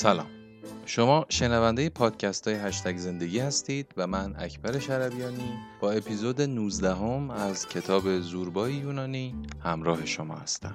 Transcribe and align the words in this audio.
سلام. 0.00 0.26
شما 0.86 1.26
شنونده 1.28 1.88
پادکست 1.88 2.48
های 2.48 2.56
هشتگ 2.56 2.96
زندگی 2.96 3.38
هستید 3.38 3.94
و 3.96 4.06
من 4.06 4.34
اکبر 4.38 4.78
شربیانی. 4.78 5.58
با 5.80 5.90
اپیزود 5.90 6.40
19 6.42 6.94
هم 6.94 7.30
از 7.30 7.68
کتاب 7.68 8.20
زوربای 8.20 8.72
یونانی 8.72 9.34
همراه 9.64 10.06
شما 10.06 10.34
هستم. 10.34 10.74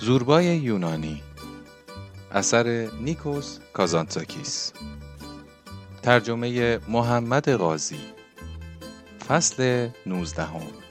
زوربای 0.00 0.44
یونانی 0.44 1.22
اثر 2.30 2.88
نیکوس 3.00 3.58
کازانتاکیس 3.72 4.72
ترجمه 6.06 6.80
محمد 6.88 7.48
قاضی 7.48 7.98
فصل 9.28 9.88
19 10.06 10.85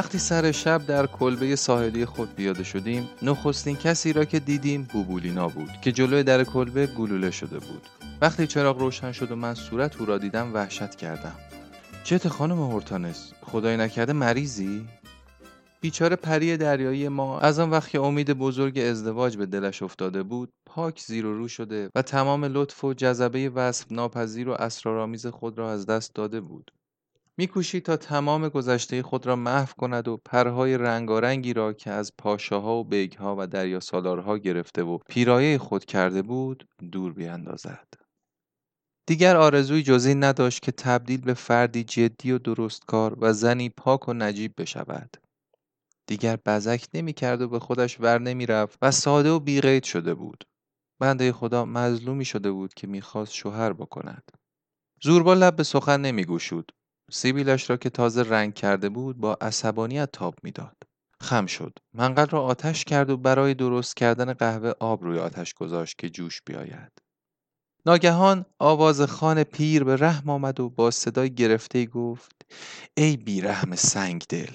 وقتی 0.00 0.18
سر 0.18 0.52
شب 0.52 0.86
در 0.86 1.06
کلبه 1.06 1.56
ساحلی 1.56 2.04
خود 2.04 2.34
پیاده 2.34 2.64
شدیم 2.64 3.08
نخستین 3.22 3.76
کسی 3.76 4.12
را 4.12 4.24
که 4.24 4.40
دیدیم 4.40 4.88
بوبولینا 4.92 5.48
بود 5.48 5.70
که 5.82 5.92
جلوی 5.92 6.22
در 6.22 6.44
کلبه 6.44 6.86
گلوله 6.86 7.30
شده 7.30 7.58
بود. 7.58 7.88
وقتی 8.20 8.46
چراغ 8.46 8.78
روشن 8.78 9.12
شد 9.12 9.30
و 9.30 9.36
من 9.36 9.54
صورت 9.54 10.00
او 10.00 10.06
را 10.06 10.18
دیدم 10.18 10.54
وحشت 10.54 10.94
کردم. 10.94 11.34
چته 12.04 12.28
خانم 12.28 12.62
هورتانس؟ 12.62 13.32
خدای 13.42 13.76
نکرده 13.76 14.12
مریضی؟ 14.12 14.88
بیچاره 15.80 16.16
پری 16.16 16.56
دریایی 16.56 17.08
ما 17.08 17.40
از 17.40 17.58
آن 17.58 17.70
وقت 17.70 17.90
که 17.90 18.00
امید 18.00 18.30
بزرگ 18.30 18.78
ازدواج 18.78 19.36
به 19.36 19.46
دلش 19.46 19.82
افتاده 19.82 20.22
بود 20.22 20.52
پاک 20.66 21.00
زیر 21.00 21.26
و 21.26 21.34
رو 21.34 21.48
شده 21.48 21.90
و 21.94 22.02
تمام 22.02 22.44
لطف 22.44 22.84
و 22.84 22.94
جذبه 22.94 23.48
وصف 23.48 23.92
ناپذیر 23.92 24.48
و 24.48 24.52
اسرارآمیز 24.52 25.26
خود 25.26 25.58
را 25.58 25.72
از 25.72 25.86
دست 25.86 26.14
داده 26.14 26.40
بود. 26.40 26.70
میکوشید 27.38 27.82
تا 27.82 27.96
تمام 27.96 28.48
گذشته 28.48 29.02
خود 29.02 29.26
را 29.26 29.36
محو 29.36 29.72
کند 29.78 30.08
و 30.08 30.16
پرهای 30.16 30.78
رنگارنگی 30.78 31.52
را 31.52 31.72
که 31.72 31.90
از 31.90 32.12
پاشاها 32.18 32.76
و 32.76 32.84
بیگها 32.84 33.36
و 33.38 33.46
دریا 33.46 33.80
سالارها 33.80 34.38
گرفته 34.38 34.82
و 34.82 34.98
پیرایه 34.98 35.58
خود 35.58 35.84
کرده 35.84 36.22
بود 36.22 36.68
دور 36.92 37.12
بیاندازد. 37.12 37.88
دیگر 39.06 39.36
آرزوی 39.36 39.82
جزی 39.82 40.14
نداشت 40.14 40.62
که 40.62 40.72
تبدیل 40.72 41.20
به 41.20 41.34
فردی 41.34 41.84
جدی 41.84 42.32
و 42.32 42.38
درستکار 42.38 43.16
و 43.20 43.32
زنی 43.32 43.68
پاک 43.68 44.08
و 44.08 44.12
نجیب 44.12 44.54
بشود. 44.58 45.16
دیگر 46.06 46.38
بزک 46.46 46.86
نمی 46.94 47.12
کرد 47.12 47.42
و 47.42 47.48
به 47.48 47.58
خودش 47.58 48.00
ور 48.00 48.18
نمی 48.18 48.46
رفت 48.46 48.78
و 48.82 48.90
ساده 48.90 49.30
و 49.30 49.40
بیغید 49.40 49.84
شده 49.84 50.14
بود. 50.14 50.44
بنده 51.00 51.32
خدا 51.32 51.64
مظلومی 51.64 52.24
شده 52.24 52.50
بود 52.50 52.74
که 52.74 52.86
می‌خواست 52.86 53.32
شوهر 53.32 53.72
بکند. 53.72 54.30
زوربا 55.02 55.34
لب 55.34 55.56
به 55.56 55.62
سخن 55.62 56.00
نمی 56.00 56.24
گوشود. 56.24 56.72
سیبیلش 57.10 57.70
را 57.70 57.76
که 57.76 57.90
تازه 57.90 58.22
رنگ 58.22 58.54
کرده 58.54 58.88
بود 58.88 59.16
با 59.18 59.38
عصبانیت 59.40 60.12
تاب 60.12 60.34
می‌داد. 60.42 60.76
خم 61.20 61.46
شد. 61.46 61.78
منقل 61.94 62.26
را 62.26 62.42
آتش 62.42 62.84
کرد 62.84 63.10
و 63.10 63.16
برای 63.16 63.54
درست 63.54 63.96
کردن 63.96 64.32
قهوه 64.32 64.72
آب 64.80 65.04
روی 65.04 65.18
آتش 65.18 65.54
گذاشت 65.54 65.98
که 65.98 66.10
جوش 66.10 66.42
بیاید. 66.46 66.92
ناگهان 67.86 68.46
آواز 68.58 69.00
خان 69.00 69.44
پیر 69.44 69.84
به 69.84 69.96
رحم 69.96 70.30
آمد 70.30 70.60
و 70.60 70.70
با 70.70 70.90
صدای 70.90 71.34
گرفته 71.34 71.86
گفت 71.86 72.32
ای 72.96 73.16
بیرحم 73.16 73.76
سنگ 73.76 74.24
دل. 74.28 74.52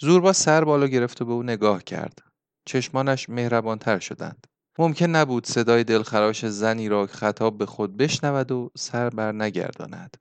زوربا 0.00 0.32
سر 0.32 0.64
بالا 0.64 0.86
گرفت 0.86 1.22
و 1.22 1.24
به 1.24 1.32
او 1.32 1.42
نگاه 1.42 1.82
کرد. 1.84 2.18
چشمانش 2.66 3.28
مهربانتر 3.28 3.98
شدند. 3.98 4.46
ممکن 4.78 5.06
نبود 5.06 5.46
صدای 5.46 5.84
دلخراش 5.84 6.46
زنی 6.46 6.88
را 6.88 7.06
خطاب 7.06 7.58
به 7.58 7.66
خود 7.66 7.96
بشنود 7.96 8.52
و 8.52 8.70
سر 8.76 9.10
بر 9.10 9.32
نگرداند. 9.32 10.16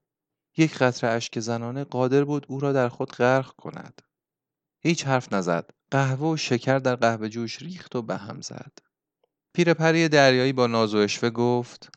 یک 0.57 0.77
قطره 0.77 1.09
اشک 1.09 1.39
زنانه 1.39 1.83
قادر 1.83 2.23
بود 2.23 2.45
او 2.49 2.59
را 2.59 2.73
در 2.73 2.89
خود 2.89 3.11
غرق 3.11 3.51
کند. 3.55 4.01
هیچ 4.83 5.07
حرف 5.07 5.33
نزد. 5.33 5.69
قهوه 5.91 6.27
و 6.27 6.37
شکر 6.37 6.79
در 6.79 6.95
قهوه 6.95 7.29
جوش 7.29 7.61
ریخت 7.61 7.95
و 7.95 8.01
به 8.01 8.17
هم 8.17 8.41
زد. 8.41 8.71
پیرپری 9.55 10.09
دریایی 10.09 10.53
با 10.53 10.67
ناز 10.67 10.95
و 10.95 10.97
اشوه 10.97 11.29
گفت 11.29 11.89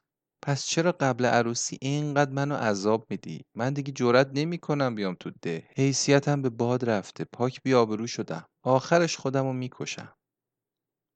پس 0.43 0.67
چرا 0.67 0.93
قبل 0.93 1.25
عروسی 1.25 1.79
اینقدر 1.81 2.31
منو 2.31 2.55
عذاب 2.55 3.07
میدی؟ 3.11 3.45
من 3.55 3.73
دیگه 3.73 3.93
جرأت 3.93 4.31
نمی‌کنم 4.35 4.95
بیام 4.95 5.17
تو 5.21 5.31
ده. 5.43 5.69
حیثیتم 5.77 6.43
به 6.43 6.51
باد 6.51 6.91
رفته. 6.91 7.25
پاک 7.25 7.63
بیابرو 7.63 8.07
شدم. 8.07 8.47
آخرش 8.63 9.17
خودمو 9.17 9.53
می‌کشم. 9.53 10.15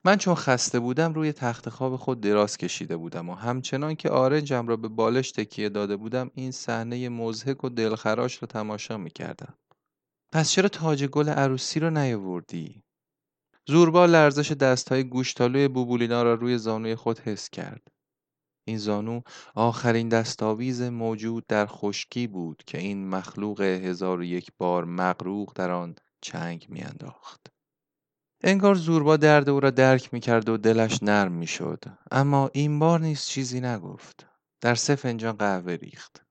من 0.04 0.16
چون 0.16 0.34
خسته 0.34 0.80
بودم 0.80 1.14
روی 1.14 1.32
تخت 1.32 1.68
خواب 1.68 1.96
خود 1.96 2.20
دراز 2.20 2.56
کشیده 2.56 2.96
بودم 2.96 3.28
و 3.28 3.34
همچنان 3.34 3.94
که 3.94 4.10
آرنجم 4.10 4.66
را 4.66 4.76
به 4.76 4.88
بالش 4.88 5.32
تکیه 5.32 5.68
داده 5.68 5.96
بودم 5.96 6.30
این 6.34 6.50
صحنه 6.50 7.08
مزهک 7.08 7.64
و 7.64 7.68
دلخراش 7.68 8.42
را 8.42 8.46
تماشا 8.46 8.96
می‌کردم. 8.96 9.54
پس 10.32 10.50
چرا 10.50 10.68
تاج 10.68 11.04
گل 11.04 11.28
عروسی 11.28 11.80
رو 11.80 11.90
نیاوردی؟ 11.90 12.82
زوربا 13.68 14.06
لرزش 14.06 14.52
دستهای 14.52 15.04
گوشتالوی 15.04 15.68
بوبولینا 15.68 16.22
را 16.22 16.34
روی 16.34 16.58
زانوی 16.58 16.94
خود 16.94 17.18
حس 17.18 17.50
کرد. 17.50 17.88
این 18.64 18.78
زانو 18.78 19.20
آخرین 19.54 20.08
دستاویز 20.08 20.82
موجود 20.82 21.46
در 21.46 21.66
خشکی 21.66 22.26
بود 22.26 22.62
که 22.66 22.78
این 22.78 23.08
مخلوق 23.08 23.60
هزار 23.60 24.20
و 24.20 24.24
یک 24.24 24.52
بار 24.58 24.84
مغروق 24.84 25.52
در 25.54 25.70
آن 25.70 25.94
چنگ 26.20 26.66
میانداخت. 26.68 27.57
انگار 28.42 28.74
زوربا 28.74 29.16
درد 29.16 29.48
او 29.48 29.60
را 29.60 29.70
درک 29.70 30.14
می‌کرد 30.14 30.48
و 30.48 30.56
دلش 30.56 31.02
نرم 31.02 31.32
می‌شد. 31.32 31.84
اما 32.10 32.50
این 32.54 32.78
بار 32.78 33.00
نیز 33.00 33.24
چیزی 33.24 33.60
نگفت. 33.60 34.26
در 34.60 34.74
سه 34.74 34.94
فنجان 34.94 35.32
قهوه 35.36 35.72
ریخت. 35.72 36.24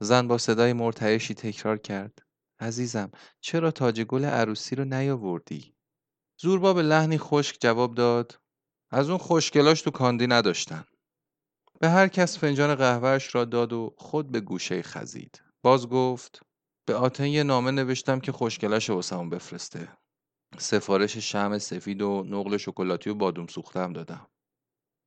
زن 0.00 0.28
با 0.28 0.38
صدای 0.38 0.72
مرتعشی 0.72 1.34
تکرار 1.34 1.78
کرد. 1.78 2.18
عزیزم 2.60 3.10
چرا 3.40 3.70
تاج 3.70 4.00
گل 4.00 4.24
عروسی 4.24 4.76
رو 4.76 4.84
نیاوردی؟ 4.84 5.74
زوربا 6.40 6.72
به 6.72 6.82
لحنی 6.82 7.18
خشک 7.18 7.56
جواب 7.60 7.94
داد. 7.94 8.40
از 8.90 9.08
اون 9.08 9.18
خوشگلاش 9.18 9.82
تو 9.82 9.90
کاندی 9.90 10.26
نداشتن. 10.26 10.84
به 11.80 11.88
هر 11.88 12.08
کس 12.08 12.38
فنجان 12.38 12.74
قهوهش 12.74 13.34
را 13.34 13.44
داد 13.44 13.72
و 13.72 13.94
خود 13.98 14.32
به 14.32 14.40
گوشه 14.40 14.82
خزید. 14.82 15.42
باز 15.62 15.88
گفت 15.88 16.40
به 16.86 16.94
آتن 16.94 17.26
یه 17.26 17.42
نامه 17.42 17.70
نوشتم 17.70 18.20
که 18.20 18.32
خوشگلش 18.32 18.90
واسمون 18.90 19.30
بفرسته. 19.30 19.88
سفارش 20.58 21.16
شم 21.16 21.58
سفید 21.58 22.02
و 22.02 22.24
نقل 22.28 22.56
شکلاتی 22.56 23.10
و 23.10 23.14
بادوم 23.14 23.46
سوخته 23.46 23.80
هم 23.80 23.92
دادم. 23.92 24.26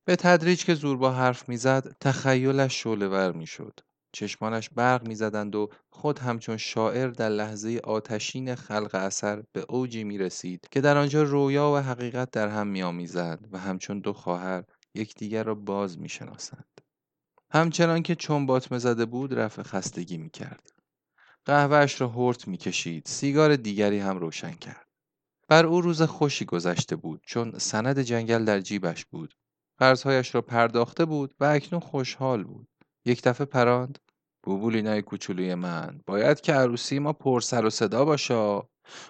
به 0.05 0.15
تدریج 0.15 0.65
که 0.65 0.73
زوربا 0.73 1.11
حرف 1.11 1.49
می‌زد 1.49 1.95
تخیلش 1.99 2.83
شعلهور 2.83 3.31
می‌شد. 3.31 3.79
چشمانش 4.13 4.69
برق 4.69 5.07
می‌زدند 5.07 5.55
و 5.55 5.69
خود 5.89 6.19
همچون 6.19 6.57
شاعر 6.57 7.07
در 7.07 7.29
لحظه 7.29 7.81
آتشین 7.83 8.55
خلق 8.55 8.95
اثر 8.95 9.43
به 9.51 9.65
اوجی 9.69 10.03
می 10.03 10.17
رسید 10.17 10.67
که 10.71 10.81
در 10.81 10.97
آنجا 10.97 11.23
رویا 11.23 11.71
و 11.71 11.77
حقیقت 11.77 12.31
در 12.31 12.47
هم 12.47 12.67
میآمیزد 12.67 13.39
و 13.51 13.59
همچون 13.59 13.99
دو 13.99 14.13
خواهر 14.13 14.63
یکدیگر 14.95 15.43
را 15.43 15.55
باز 15.55 15.99
می 15.99 16.09
شناسند. 16.09 16.81
همچنان 17.53 18.03
که 18.03 18.15
چون 18.15 18.45
باطمه 18.45 18.79
زده 18.79 19.05
بود 19.05 19.33
رفع 19.33 19.63
خستگی 19.63 20.17
می 20.17 20.29
کرد. 20.29 20.69
قهوهش 21.45 22.01
را 22.01 22.07
هرت 22.09 22.47
می 22.47 22.57
کشید. 22.57 23.05
سیگار 23.05 23.55
دیگری 23.55 23.99
هم 23.99 24.17
روشن 24.17 24.51
کرد. 24.51 24.90
بر 25.51 25.65
او 25.65 25.81
روز 25.81 26.01
خوشی 26.01 26.45
گذشته 26.45 26.95
بود 26.95 27.21
چون 27.25 27.57
سند 27.57 27.99
جنگل 27.99 28.45
در 28.45 28.59
جیبش 28.59 29.05
بود. 29.05 29.33
قرضهایش 29.79 30.35
را 30.35 30.41
پرداخته 30.41 31.05
بود 31.05 31.35
و 31.39 31.45
اکنون 31.45 31.81
خوشحال 31.81 32.43
بود. 32.43 32.67
یک 33.05 33.23
دفعه 33.23 33.45
پراند 33.45 33.99
بوبولینای 34.43 35.01
کوچولوی 35.01 35.55
من 35.55 36.01
باید 36.07 36.41
که 36.41 36.53
عروسی 36.53 36.99
ما 36.99 37.13
پر 37.13 37.41
سر 37.41 37.65
و 37.65 37.69
صدا 37.69 38.05
باشه 38.05 38.61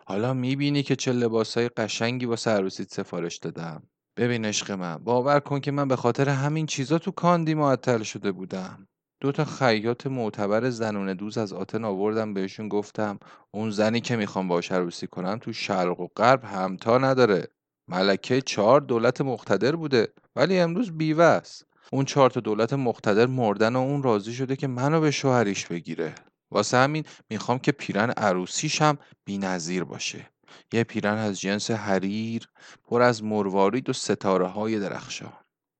حالا 0.05 0.33
می‌بینی 0.33 0.83
که 0.83 0.95
چه 0.95 1.11
لباسای 1.13 1.69
قشنگی 1.69 2.25
واسه 2.25 2.51
عروسیت 2.51 2.93
سفارش 2.93 3.37
دادم 3.37 3.83
ببین 4.17 4.45
عشق 4.45 4.71
من 4.71 4.97
باور 4.97 5.39
کن 5.39 5.59
که 5.59 5.71
من 5.71 5.87
به 5.87 5.95
خاطر 5.95 6.29
همین 6.29 6.65
چیزا 6.65 6.99
تو 6.99 7.11
کاندی 7.11 7.53
معطل 7.53 8.03
شده 8.03 8.31
بودم 8.31 8.87
دو 9.21 9.31
تا 9.31 9.45
خیاط 9.45 10.07
معتبر 10.07 10.69
زنونه 10.69 11.13
دوز 11.13 11.37
از 11.37 11.53
آتن 11.53 11.85
آوردم 11.85 12.33
بهشون 12.33 12.69
گفتم 12.69 13.19
اون 13.51 13.71
زنی 13.71 14.01
که 14.01 14.15
می‌خوام 14.15 14.47
باش 14.47 14.71
عروسی 14.71 15.07
کنم 15.07 15.37
تو 15.37 15.53
شرق 15.53 15.99
و 15.99 16.07
غرب 16.17 16.43
همتا 16.43 16.97
نداره. 16.97 17.47
ملکه 17.87 18.41
چهار 18.41 18.81
دولت 18.81 19.21
مقتدر 19.21 19.75
بوده 19.75 20.07
ولی 20.35 20.59
امروز 20.59 20.91
بیوه 20.91 21.23
است. 21.23 21.65
اون 21.91 22.05
چهار 22.05 22.29
تا 22.29 22.39
دولت 22.39 22.73
مقتدر 22.73 23.25
مردن 23.25 23.75
و 23.75 23.79
اون 23.79 24.03
راضی 24.03 24.33
شده 24.33 24.55
که 24.55 24.67
منو 24.67 25.01
به 25.01 25.11
شوهریش 25.11 25.67
بگیره. 25.67 26.15
واسه 26.51 26.77
همین 26.77 27.03
می‌خوام 27.29 27.59
که 27.59 27.71
پیرن 27.71 28.09
عروسیشم 28.09 28.97
بینظیر 29.25 29.83
باشه. 29.83 30.29
یه 30.73 30.83
پیرن 30.83 31.17
از 31.17 31.39
جنس 31.39 31.71
حریر 31.71 32.49
پر 32.83 33.01
از 33.01 33.23
مروارید 33.23 33.89
و 33.89 33.93
ستاره 33.93 34.47
های 34.47 34.79
درخشان. 34.79 35.33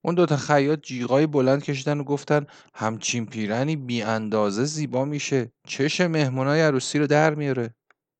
اون 0.04 0.14
دوتا 0.14 0.36
خیاط 0.36 0.80
جیغای 0.80 1.26
بلند 1.26 1.62
کشیدن 1.62 2.00
و 2.00 2.04
گفتن 2.04 2.46
همچین 2.74 3.26
پیرنی 3.26 3.76
بی 3.76 4.02
اندازه 4.02 4.64
زیبا 4.64 5.04
میشه. 5.04 5.52
چش 5.66 6.00
مهمونای 6.00 6.60
عروسی 6.62 6.98
رو 6.98 7.06
در 7.06 7.34
میاره. 7.34 7.74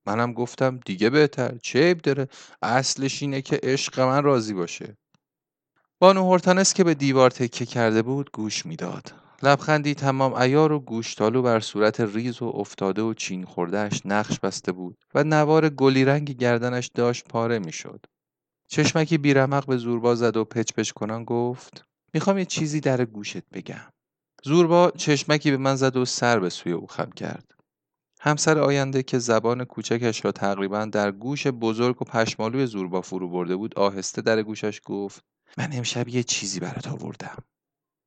منم 0.06 0.32
گفتم 0.32 0.80
دیگه 0.86 1.10
بهتر. 1.10 1.58
چه 1.62 1.78
عیب 1.78 1.98
داره. 1.98 2.28
اصلش 2.62 3.22
اینه 3.22 3.42
که 3.42 3.60
عشق 3.62 4.00
من 4.00 4.22
راضی 4.22 4.54
باشه. 4.54 4.96
بانو 6.00 6.22
هورتانس 6.24 6.74
که 6.74 6.84
به 6.84 6.94
دیوار 6.94 7.30
تکه 7.30 7.66
کرده 7.66 8.02
بود 8.02 8.30
گوش 8.32 8.66
می‌داد. 8.66 9.14
لبخندی 9.42 9.94
تمام 9.94 10.34
ایار 10.34 10.72
و 10.72 10.80
گوشتالو 10.80 11.42
بر 11.42 11.60
صورت 11.60 12.00
ریز 12.00 12.42
و 12.42 12.46
افتاده 12.46 13.02
و 13.02 13.14
چین 13.14 13.44
خوردهش 13.44 14.02
نقش 14.04 14.40
بسته 14.40 14.72
بود 14.72 14.98
و 15.14 15.24
نوار 15.24 15.68
گلی 15.68 16.04
رنگ 16.04 16.30
گردنش 16.30 16.90
داشت 16.94 17.24
پاره 17.28 17.58
می‌شد. 17.58 18.06
چشمکی 18.72 19.18
بیرمق 19.18 19.66
به 19.66 19.76
زوربا 19.76 20.14
زد 20.14 20.36
و 20.36 20.44
پچ 20.44 20.72
پچ 20.72 20.90
کنان 20.90 21.24
گفت 21.24 21.84
می‌خوام 22.14 22.38
یه 22.38 22.44
چیزی 22.44 22.80
در 22.80 23.04
گوشت 23.04 23.48
بگم. 23.52 23.90
زوربا 24.44 24.90
چشمکی 24.90 25.50
به 25.50 25.56
من 25.56 25.76
زد 25.76 25.96
و 25.96 26.04
سر 26.04 26.38
به 26.38 26.48
سوی 26.48 26.72
او 26.72 26.86
خم 26.86 27.10
کرد. 27.10 27.50
همسر 28.20 28.58
آینده 28.58 29.02
که 29.02 29.18
زبان 29.18 29.64
کوچکش 29.64 30.24
را 30.24 30.32
تقریبا 30.32 30.84
در 30.84 31.10
گوش 31.10 31.46
بزرگ 31.46 32.02
و 32.02 32.04
پشمالوی 32.04 32.66
زوربا 32.66 33.00
فرو 33.00 33.28
برده 33.28 33.56
بود 33.56 33.78
آهسته 33.78 34.22
در 34.22 34.42
گوشش 34.42 34.80
گفت 34.84 35.24
من 35.58 35.68
امشب 35.72 36.08
یه 36.08 36.22
چیزی 36.22 36.60
برات 36.60 36.88
آوردم. 36.88 37.36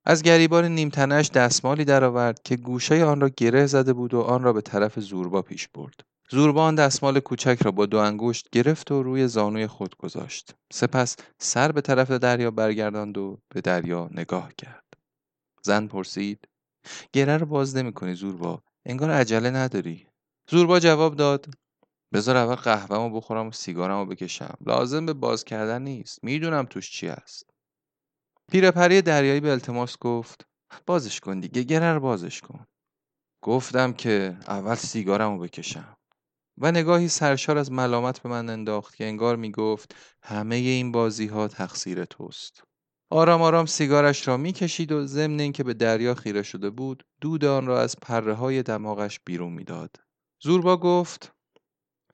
از 0.06 0.24
گریبان 0.24 0.66
نیمتنش 0.66 1.30
دستمالی 1.30 1.86
درآورد 1.86 2.42
که 2.44 2.56
گوشه 2.56 3.06
آن 3.06 3.22
را 3.22 3.30
گره 3.30 3.66
زده 3.66 3.94
بود 3.94 4.14
و 4.14 4.22
آن 4.22 4.44
را 4.44 4.54
به 4.54 4.62
طرف 4.62 5.00
زوربا 5.00 5.42
پیش 5.42 5.68
برد. 5.68 6.00
زوربا 6.30 6.64
آن 6.64 6.76
دستمال 6.76 7.20
کوچک 7.20 7.58
را 7.62 7.72
با 7.72 7.86
دو 7.86 7.98
انگشت 7.98 8.50
گرفت 8.50 8.92
و 8.92 9.04
روی 9.04 9.28
زانوی 9.28 9.68
خود 9.68 9.98
گذاشت. 9.98 10.56
سپس 10.74 11.16
سر 11.40 11.72
به 11.72 11.82
طرف 11.82 12.12
دریا 12.12 12.52
برگرداند 12.52 13.18
و 13.18 13.38
به 13.50 13.62
دریا 13.62 14.10
نگاه 14.12 14.54
کرد. 14.58 14.86
زن 15.62 15.88
پرسید: 15.88 16.48
گره 17.14 17.38
رو 17.38 17.46
باز 17.46 17.78
نمی 17.78 18.16
زوربا. 18.16 18.64
انگار 18.86 19.12
عجله 19.12 19.50
نداری. 19.50 20.08
زوربا 20.50 20.80
جواب 20.80 21.16
داد: 21.16 21.46
بذار 22.14 22.38
اول 22.38 22.56
قهوه‌مو 22.56 23.10
بخورم 23.10 23.48
و 23.48 23.52
سیگارمو 23.52 24.06
بکشم. 24.06 24.58
لازم 24.66 25.06
به 25.06 25.14
باز 25.14 25.44
کردن 25.44 25.82
نیست. 25.82 26.24
می‌دونم 26.24 26.66
توش 26.66 26.92
چی 26.92 27.08
است. 27.08 27.50
پیرپری 28.52 29.02
دریایی 29.02 29.40
به 29.40 29.52
التماس 29.52 29.98
گفت 29.98 30.48
بازش 30.86 31.20
کن 31.20 31.40
دیگه 31.40 31.64
گره 31.64 32.00
بازش 32.00 32.42
کن 32.42 32.66
گفتم 33.44 33.94
که 33.94 34.38
اول 34.48 34.76
سیگارمو 34.76 35.40
بکشم 35.40 35.98
و 36.58 36.72
نگاهی 36.72 37.08
سرشار 37.08 37.58
از 37.58 37.72
ملامت 37.72 38.20
به 38.20 38.30
من 38.30 38.50
انداخت 38.50 38.96
که 38.96 39.06
انگار 39.06 39.36
می‌گفت 39.36 39.96
همه 40.24 40.56
این 40.56 40.92
بازی 40.92 41.28
ها 41.28 41.48
تقصیر 41.48 42.06
توست. 42.06 42.64
آرام 43.10 43.42
آرام 43.42 43.66
سیگارش 43.66 44.28
را 44.28 44.38
می‌کشید 44.38 44.92
و 44.92 45.06
ضمن 45.06 45.40
اینکه 45.40 45.64
به 45.64 45.74
دریا 45.74 46.16
خیره 46.16 46.44
شده 46.44 46.70
بود 46.70 47.04
دود 47.22 47.46
آن 47.46 47.66
را 47.66 47.82
از 47.82 47.96
پره 48.02 48.34
های 48.34 48.64
دماغش 48.64 49.20
بیرون 49.26 49.54
می‌داد. 49.54 49.96
زوربا 50.44 50.78
گفت 50.78 51.32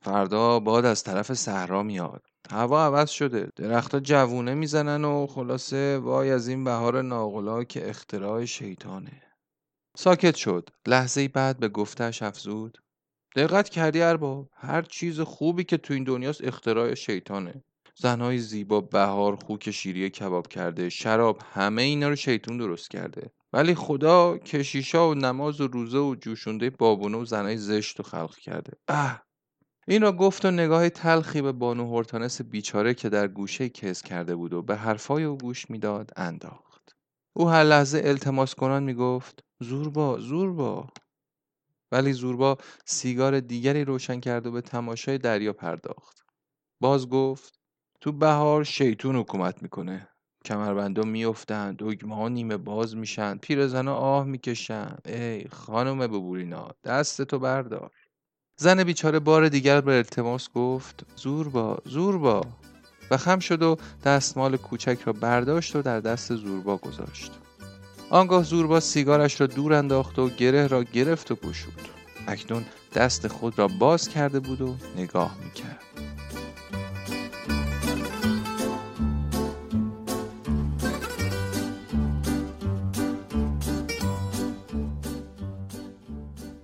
فردا 0.02 0.60
باد 0.60 0.86
از 0.86 1.04
طرف 1.04 1.34
صحرا 1.34 1.84
میاد. 1.84 2.24
هوا 2.52 2.86
عوض 2.86 3.10
شده 3.10 3.50
درختها 3.56 4.00
جوونه 4.00 4.54
می‌زنن 4.54 5.06
و 5.06 5.28
خلاصه 5.28 5.98
وای 5.98 6.32
از 6.32 6.48
این 6.48 6.64
بهار 6.64 7.02
ناغلا 7.02 7.64
که 7.64 7.90
اختراع 7.90 8.46
شیطانه. 8.46 9.22
ساکت 9.98 10.36
شد. 10.36 10.70
لحظه 10.88 11.28
بعد 11.28 11.60
به 11.60 11.70
گفتهش 11.70 12.22
افزود. 12.22 12.78
دقت 13.36 13.69
کردی 13.69 14.01
ارباب 14.01 14.50
هر 14.56 14.81
چیز 14.81 15.19
خوبی 15.19 15.63
که 15.63 15.78
تو 15.78 15.94
این 15.94 16.04
دنیاست 16.04 16.44
اختراع 16.44 16.94
شیطانه. 16.94 17.63
زنهای 17.95 18.38
زیبا 18.38 18.81
بهار 18.81 19.36
خوک 19.36 19.72
شیریه 19.72 20.10
کباب 20.10 20.48
کرده 20.48 20.89
شراب 20.89 21.42
همه 21.54 21.81
اینا 21.81 22.10
رو 22.10 22.16
شیطون 22.16 22.57
درست 22.57 22.89
کرده. 22.89 23.31
ولی 23.54 23.75
خدا 23.75 24.38
کشیشا 24.38 25.10
و 25.10 25.13
نماز 25.13 25.62
و 25.62 25.68
روزه 25.68 25.98
و 25.98 26.16
جوشونده 26.16 26.69
بابونه 26.69 27.18
و 27.18 27.25
زنهای 27.25 27.57
زشت 27.57 28.00
و 28.00 28.04
خلق 28.04 28.36
کرده. 28.38 28.74
اه! 28.88 29.24
این 29.88 30.01
را 30.01 30.12
گفت 30.12 30.45
و 30.45 30.51
نگاه 30.51 30.89
تلخی 30.89 31.42
به 31.42 31.51
بانو 31.51 31.86
هورتانس 31.86 32.42
بیچاره 32.42 32.94
که 32.94 33.10
در 33.10 33.28
گوشه 33.28 33.69
کس 33.69 34.01
کرده 34.01 34.36
بود 34.36 34.54
و 34.54 34.62
به 34.62 34.75
حرفای 34.75 35.24
او 35.24 35.38
گوش 35.38 35.69
می‌داد 35.69 36.12
انداخت. 36.16 36.95
او 37.33 37.50
هر 37.50 37.63
لحظه 37.63 38.01
التماس 38.06 38.56
کنان 38.56 38.83
می‌گفت 38.83 39.44
زوربا 39.60 40.19
زوربا. 40.19 40.88
ولی 41.92 42.14
زوربا 42.14 42.58
سیگار 42.86 43.40
دیگری 43.40 43.86
روشن 43.86 44.20
کرد 44.20 44.48
و 44.48 44.52
به 44.52 44.62
تماشای 44.62 45.18
دریا 45.18 45.54
پرداخت. 45.54 46.24
باز 46.82 47.10
گفت 47.10 47.60
تو 48.02 48.12
بهار 48.12 48.64
شیطون 48.64 49.16
حکومت 49.16 49.64
می‌کنه. 49.64 50.08
کمربندا 50.46 51.04
میافتند 51.04 51.78
دگمه 51.78 52.16
ها 52.16 52.30
نیمه 52.30 52.58
باز 52.58 52.96
میشن 52.96 53.38
پیرزنا 53.38 53.96
آه 53.96 54.26
می‌کشن. 54.26 54.98
ای 55.06 55.48
خانم 55.48 56.00
ببورینا 56.00 56.72
دست 56.84 57.22
تو 57.22 57.40
بردار. 57.40 57.92
زن 58.60 58.84
بیچاره 58.84 59.20
بار 59.20 59.50
دیگر 59.50 59.82
به 59.82 59.98
التماس 59.98 60.50
گفت 60.52 61.06
زور 61.16 61.50
با 61.50 61.78
زور 61.86 62.18
با 62.18 62.42
و 63.12 63.18
خم 63.18 63.40
شد 63.40 63.62
و 63.64 63.78
دستمال 64.06 64.58
کوچک 64.58 65.00
را 65.06 65.14
برداشت 65.14 65.76
و 65.76 65.82
در 65.82 66.00
دست 66.00 66.36
زوربا 66.36 66.78
گذاشت. 66.78 67.41
آنگاه 68.12 68.44
زوربا 68.44 68.80
سیگارش 68.80 69.42
را 69.42 69.48
دور 69.48 69.74
انداخت 69.74 70.19
و 70.19 70.30
گره 70.30 70.68
را 70.68 70.84
گرفت 70.84 71.31
و 71.31 71.36
گشود. 71.36 71.90
اکنون 72.28 72.66
دست 72.96 73.28
خود 73.28 73.60
را 73.60 73.68
باز 73.68 74.10
کرده 74.10 74.40
بود 74.40 74.62
و 74.62 74.75
نگاه 74.98 75.38
می‌کرد. 75.44 75.80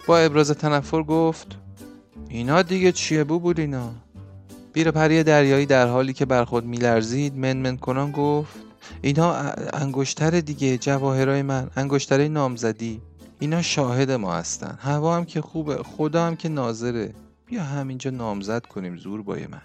با 0.07 0.17
ابراز 0.17 0.51
تنفر 0.51 1.03
گفت 1.03 1.57
اینا 2.29 2.61
دیگه 2.61 2.91
چیه 2.91 3.23
بوبولینا 3.23 3.91
بیر 4.73 4.91
پری 4.91 5.23
دریایی 5.23 5.65
در 5.65 5.87
حالی 5.87 6.13
که 6.13 6.25
بر 6.25 6.45
خود 6.45 6.65
میلرزید 6.65 7.37
منمن 7.37 7.77
کنان 7.77 8.11
گفت 8.11 8.66
اینا 9.01 9.33
انگشتر 9.73 10.39
دیگه 10.39 10.77
جواهرای 10.77 11.41
من 11.41 11.69
انگشتر 11.75 12.27
نامزدی. 12.27 13.01
اینا 13.39 13.61
شاهد 13.61 14.11
ما 14.11 14.33
هستن. 14.33 14.77
هوا 14.81 15.17
هم 15.17 15.25
که 15.25 15.41
خوبه 15.41 15.83
خدا 15.83 16.27
هم 16.27 16.35
که 16.35 16.49
ناظره. 16.49 17.13
بیا 17.45 17.63
همینجا 17.63 18.11
نامزد 18.11 18.65
کنیم 18.65 18.97
زور 18.97 19.21
بای 19.21 19.47
من. 19.47 19.61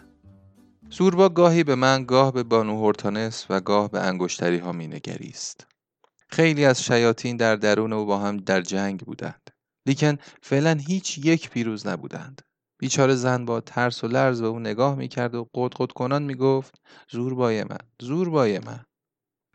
زوربا 0.90 1.28
گاهی 1.28 1.64
به 1.64 1.74
من 1.74 2.04
گاه 2.04 2.32
به 2.32 2.42
بانو 2.42 2.76
هورتانس 2.76 3.46
و 3.50 3.60
گاه 3.60 3.90
به 3.90 4.00
انگشتری 4.00 4.58
ها 4.58 4.72
مینگریست 4.72 5.66
خیلی 6.28 6.64
از 6.64 6.82
شیاطین 6.82 7.36
در 7.36 7.56
درون 7.56 7.92
او 7.92 8.06
با 8.06 8.18
هم 8.18 8.36
در 8.36 8.60
جنگ 8.60 9.00
بودند. 9.00 9.50
لیکن 9.86 10.18
فعلا 10.42 10.78
هیچ 10.86 11.18
یک 11.18 11.50
پیروز 11.50 11.86
نبودند. 11.86 12.42
بیچاره 12.78 13.14
زن 13.14 13.44
با 13.44 13.60
ترس 13.60 14.04
و 14.04 14.08
لرز 14.08 14.40
به 14.40 14.46
او 14.46 14.58
نگاه 14.58 14.94
می‌کرد 14.94 15.34
و 15.34 15.48
قد 15.54 15.92
کنان 15.92 16.22
می‌گفت 16.22 16.74
زور 17.10 17.34
بای 17.34 17.64
من 17.64 17.78
زور 18.02 18.30
بای 18.30 18.58
من. 18.58 18.80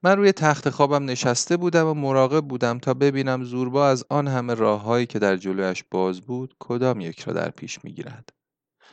من 0.04 0.18
روی 0.18 0.32
تخت 0.32 0.70
خوابم 0.70 1.06
نشسته 1.06 1.58
بودم 1.58 1.88
و 1.88 1.94
مراقب 1.94 2.48
بودم 2.48 2.80
تا 2.80 2.94
ببینم 2.94 3.44
زوربا 3.44 3.88
از 3.88 4.06
آن 4.10 4.28
همه 4.28 4.54
راههایی 4.54 5.06
که 5.06 5.20
در 5.20 5.38
جلویش 5.38 5.84
باز 5.92 6.22
بود 6.22 6.56
کدام 6.60 7.00
یک 7.00 7.20
را 7.20 7.34
در 7.34 7.50
پیش 7.50 7.84
می‌گیرد. 7.84 8.30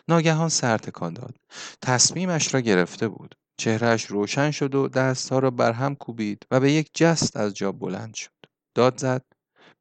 ناگهان 0.08 0.48
سر 0.48 0.78
تکان 0.78 1.14
داد. 1.14 1.34
تصمیمش 1.82 2.54
را 2.54 2.60
گرفته 2.60 3.08
بود. 3.08 3.34
چهرهش 3.56 4.04
روشن 4.04 4.50
شد 4.50 4.74
و 4.74 4.88
دستها 4.88 5.38
را 5.38 5.50
بر 5.50 5.72
هم 5.72 5.94
کوبید 5.94 6.46
و 6.50 6.60
به 6.60 6.72
یک 6.72 6.90
جست 6.94 7.36
از 7.36 7.54
جا 7.54 7.72
بلند 7.72 8.14
شد. 8.14 8.30
داد 8.74 8.98
زد. 8.98 9.24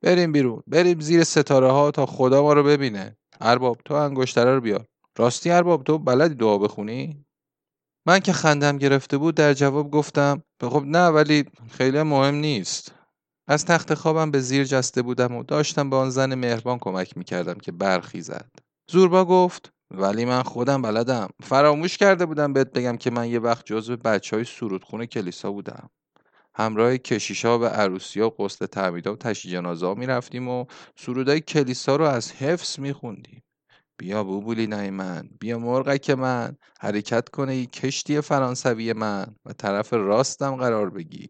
بریم 0.01 0.31
بیرون. 0.31 0.63
بریم 0.67 0.99
زیر 0.99 1.23
ستاره 1.23 1.71
ها 1.71 1.91
تا 1.91 2.05
خدا 2.05 2.41
ما 2.41 2.53
رو 2.53 2.63
ببینه. 2.63 3.17
ارباب 3.41 3.77
تو 3.85 3.93
انگشتره 3.93 4.55
رو 4.55 4.61
بیار. 4.61 4.85
راستی 5.17 5.51
ارباب 5.51 5.83
تو 5.83 5.97
بلدی 5.97 6.35
دعا 6.35 6.57
بخونی؟ 6.57 7.25
من 8.05 8.19
که 8.19 8.33
خندم 8.33 8.77
گرفته 8.77 9.17
بود 9.17 9.35
در 9.35 9.53
جواب 9.53 9.91
گفتم 9.91 10.43
خب 10.61 10.83
نه 10.85 11.07
ولی 11.07 11.45
خیلی 11.71 12.03
مهم 12.03 12.35
نیست. 12.35 12.95
از 13.47 13.65
تخت 13.65 13.93
خوابم 13.93 14.31
به 14.31 14.39
زیر 14.39 14.63
جسته 14.63 15.01
بودم 15.01 15.35
و 15.35 15.43
داشتم 15.43 15.89
به 15.89 15.95
آن 15.95 16.09
زن 16.09 16.35
مهربان 16.35 16.79
کمک 16.79 17.17
می‌کردم 17.17 17.53
که 17.53 17.71
برخیزد 17.71 18.49
زوربا 18.91 19.25
گفت 19.25 19.71
ولی 19.91 20.25
من 20.25 20.43
خودم 20.43 20.81
بلدم. 20.81 21.29
فراموش 21.43 21.97
کرده 21.97 22.25
بودم 22.25 22.53
بهت 22.53 22.71
بگم 22.71 22.97
که 22.97 23.11
من 23.11 23.29
یه 23.29 23.39
وقت 23.39 23.65
جزو 23.65 23.97
بچه 23.97 24.35
های 24.35 24.45
سرودخونه 24.45 25.07
کلیسا 25.07 25.51
بودم. 25.51 25.89
همراه 26.55 26.97
کشیشا 26.97 27.59
و 27.59 27.65
عروسیا 27.65 28.27
و 28.27 28.29
غسل 28.29 28.65
تعمیدا 28.65 29.13
و 29.13 29.15
تشییع 29.15 29.53
جنازه 29.53 29.93
می‌رفتیم 29.93 30.47
و 30.47 30.65
سرودای 30.95 31.41
کلیسا 31.41 31.95
رو 31.95 32.05
از 32.05 32.31
حفظ 32.31 32.79
میخوندیم. 32.79 33.43
بیا 33.97 34.23
بوبولی 34.23 34.67
نای 34.67 34.89
من 34.89 35.29
بیا 35.39 35.59
مرغک 35.59 36.09
من 36.09 36.57
حرکت 36.79 37.29
کنه 37.29 37.51
ای 37.51 37.65
کشتی 37.65 38.21
فرانسوی 38.21 38.93
من 38.93 39.35
و 39.45 39.53
طرف 39.53 39.93
راستم 39.93 40.55
قرار 40.55 40.89
بگیر. 40.89 41.29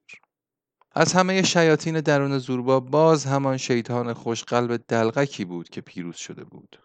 از 0.96 1.14
همه 1.14 1.44
شیاطین 1.44 2.02
درون 2.02 2.38
زوربا 2.38 2.80
باز 2.80 3.26
همان 3.26 3.58
شیطان 3.58 4.14
خوشقلب 4.14 4.82
دلغکی 4.88 5.46
بود 5.46 5.70
که 5.70 5.82
پیروز 5.82 6.16
شده 6.16 6.44
بود. 6.44 6.80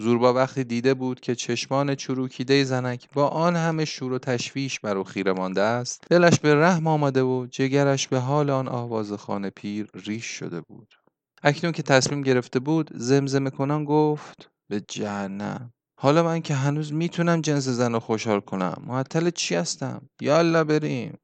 زوربا 0.00 0.32
وقتی 0.34 0.64
دیده 0.64 0.94
بود 0.94 1.20
که 1.20 1.34
چشمان 1.34 1.94
چروکیده 1.94 2.64
زنک 2.64 3.08
با 3.14 3.28
آن 3.28 3.56
همه 3.56 3.84
شور 3.84 4.12
و 4.12 4.18
تشویش 4.18 4.80
بر 4.80 4.96
او 4.96 5.04
خیره 5.04 5.32
مانده 5.32 5.60
است 5.60 6.04
دلش 6.10 6.40
به 6.40 6.54
رحم 6.54 6.86
آمده 6.86 7.22
و 7.22 7.46
جگرش 7.50 8.08
به 8.08 8.18
حال 8.18 8.50
آن 8.50 8.68
آواز 8.68 9.12
خانه 9.12 9.50
پیر 9.50 9.90
ریش 9.94 10.24
شده 10.26 10.60
بود. 10.60 10.94
اکنون 11.42 11.72
که 11.72 11.82
تصمیم 11.82 12.22
گرفته 12.22 12.60
بود 12.60 12.90
زمزمه 12.94 13.50
کنان 13.50 13.84
گفت 13.84 14.53
به 14.74 14.84
جهنم. 14.88 15.72
حالا 16.00 16.22
من 16.22 16.40
که 16.40 16.54
هنوز 16.54 16.92
می‌تونم 16.92 17.40
جنس 17.40 17.68
زن 17.68 17.92
رو 17.92 18.00
خوشحال 18.00 18.40
کنم 18.40 18.82
معطل 18.86 19.30
چی 19.30 19.54
هستم؟ 19.54 20.08
یالا 20.20 20.64
بریم. 20.64 21.18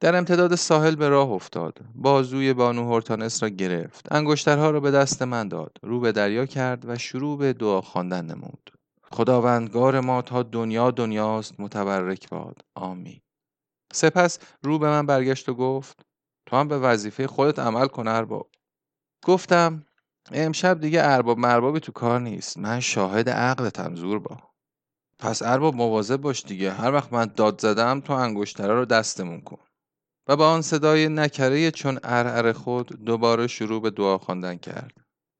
در 0.00 0.16
امتداد 0.16 0.54
ساحل 0.54 0.94
به 0.94 1.08
راه 1.08 1.30
افتاد. 1.30 1.78
بازوی 1.94 2.52
بانو 2.52 2.84
هورتانس 2.84 3.42
را 3.42 3.48
گرفت. 3.48 4.12
انگشترها 4.12 4.70
را 4.70 4.80
به 4.80 4.90
دست 4.90 5.22
من 5.22 5.48
داد. 5.48 5.76
رو 5.82 6.00
به 6.00 6.12
دریا 6.12 6.46
کرد 6.46 6.88
و 6.88 6.98
شروع 6.98 7.38
به 7.38 7.52
دعا 7.52 7.80
خواندن 7.80 8.24
نمود. 8.24 8.70
خداوندگار 9.12 10.00
ما 10.00 10.22
تا 10.22 10.42
دنیا 10.42 10.90
دنیاست 10.90 11.60
متبرک 11.60 12.28
باد. 12.28 12.62
آمین. 12.74 13.20
سپس 13.92 14.38
رو 14.62 14.78
به 14.78 14.86
من 14.86 15.06
برگشت 15.06 15.48
و 15.48 15.54
گفت 15.54 16.06
تو 16.46 16.56
هم 16.56 16.68
به 16.68 16.78
وظیفه 16.78 17.26
خودت 17.26 17.58
عمل 17.58 17.86
کن 17.86 18.08
ارباب. 18.08 18.50
گفتم 19.24 19.86
امشب 20.32 20.80
دیگه 20.80 21.00
ارباب 21.04 21.38
مربابی 21.38 21.80
تو 21.80 21.92
کار 21.92 22.20
نیست. 22.20 22.58
من 22.58 22.80
شاهد 22.80 23.28
عقلتم 23.28 23.94
زور 23.94 24.18
با. 24.18 24.38
پس 25.18 25.42
ارباب 25.42 25.74
مواظب 25.74 26.16
باش 26.16 26.44
دیگه. 26.44 26.72
هر 26.72 26.92
وقت 26.92 27.12
من 27.12 27.30
داد 27.36 27.60
زدم 27.60 28.00
تو 28.00 28.12
انگشترها 28.12 28.74
رو 28.74 28.84
دستمون 28.84 29.40
کن. 29.40 29.58
و 30.28 30.36
با 30.36 30.50
آن 30.50 30.62
صدای 30.62 31.08
نکره 31.08 31.70
چون 31.70 31.98
ارعر 32.04 32.52
خود 32.52 33.04
دوباره 33.04 33.46
شروع 33.46 33.82
به 33.82 33.90
دعا 33.90 34.18
خواندن 34.18 34.56
کرد. 34.56 34.92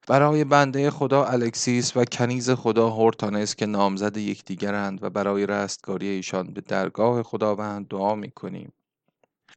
برای 0.08 0.44
بنده 0.44 0.90
خدا 0.90 1.24
الکسیس 1.24 1.96
و 1.96 2.04
کنیز 2.04 2.50
خدا 2.50 2.90
هورتانس 2.90 3.54
که 3.54 3.66
نامزد 3.66 4.16
یکدیگرند 4.16 5.02
و 5.02 5.10
برای 5.10 5.46
رستگاری 5.46 6.08
ایشان 6.08 6.52
به 6.52 6.60
درگاه 6.60 7.22
خداوند 7.22 7.88
دعا 7.88 8.14
می 8.14 8.30
کنیم. 8.30 8.72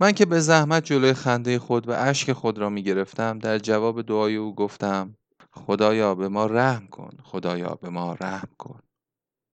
من 0.02 0.12
که 0.12 0.26
به 0.26 0.40
زحمت 0.40 0.86
جلوی 0.86 1.14
خنده 1.14 1.60
خود 1.60 1.90
و 1.90 1.92
اشک 1.92 2.34
خود 2.34 2.58
را 2.58 2.70
می 2.70 2.84
گرفتم 2.84 3.40
در 3.40 3.58
جواب 3.58 4.02
دعای 4.02 4.36
او 4.36 4.56
گفتم 4.56 5.16
خدایا 5.52 6.16
به 6.16 6.28
ما 6.28 6.46
رحم 6.46 6.88
کن 6.88 7.10
خدایا 7.24 7.78
به 7.82 7.90
ما 7.90 8.14
رحم 8.14 8.50
کن. 8.58 8.80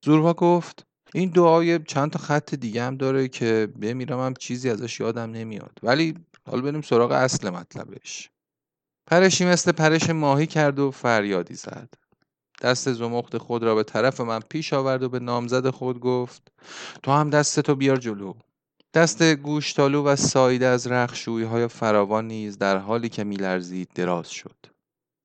زورها 0.05 0.35
گفت 0.35 0.87
این 1.15 1.31
دعای 1.31 1.79
چند 1.79 2.11
تا 2.11 2.19
خط 2.19 2.55
دیگه 2.55 2.83
هم 2.83 2.97
داره 2.97 3.29
که 3.29 3.69
بمیرم 3.81 4.21
هم 4.21 4.35
چیزی 4.35 4.71
ازش 4.71 5.01
یادم 5.01 5.31
نمیاد. 5.31 5.79
ولی 5.83 6.15
حالا 6.47 6.63
بریم 6.63 6.83
سراغ 6.83 7.11
اصل 7.11 7.51
مطلبش. 7.51 8.31
پرشی 9.07 9.45
مثل 9.45 9.73
پرش 9.73 10.11
ماهی 10.11 10.47
کرد 10.47 10.79
و 10.79 10.91
فریادی 10.91 11.55
زد. 11.55 11.95
دست 12.63 12.93
زمخت 12.93 13.39
خود 13.39 13.63
را 13.63 13.75
به 13.75 13.83
طرف 13.83 14.21
من 14.21 14.41
پیش 14.41 14.73
آورد 14.73 15.03
و 15.03 15.09
به 15.09 15.19
نامزد 15.19 15.71
خود 15.71 16.01
گفت 16.01 16.53
تو 17.03 17.13
هم 17.13 17.31
دستتو 17.31 17.75
بیار 17.75 17.97
جلو. 17.97 18.35
دست 18.97 19.23
گوشتالو 19.23 20.05
و 20.05 20.17
سایده 20.17 20.67
از 20.67 20.87
رخشویی 20.87 21.47
های 21.47 21.69
فراوان 21.69 22.29
نیز 22.29 22.59
در 22.59 22.77
حالی 22.77 23.09
که 23.09 23.25
میلرزید 23.25 23.89
دراز 23.95 24.31
شد. 24.31 24.57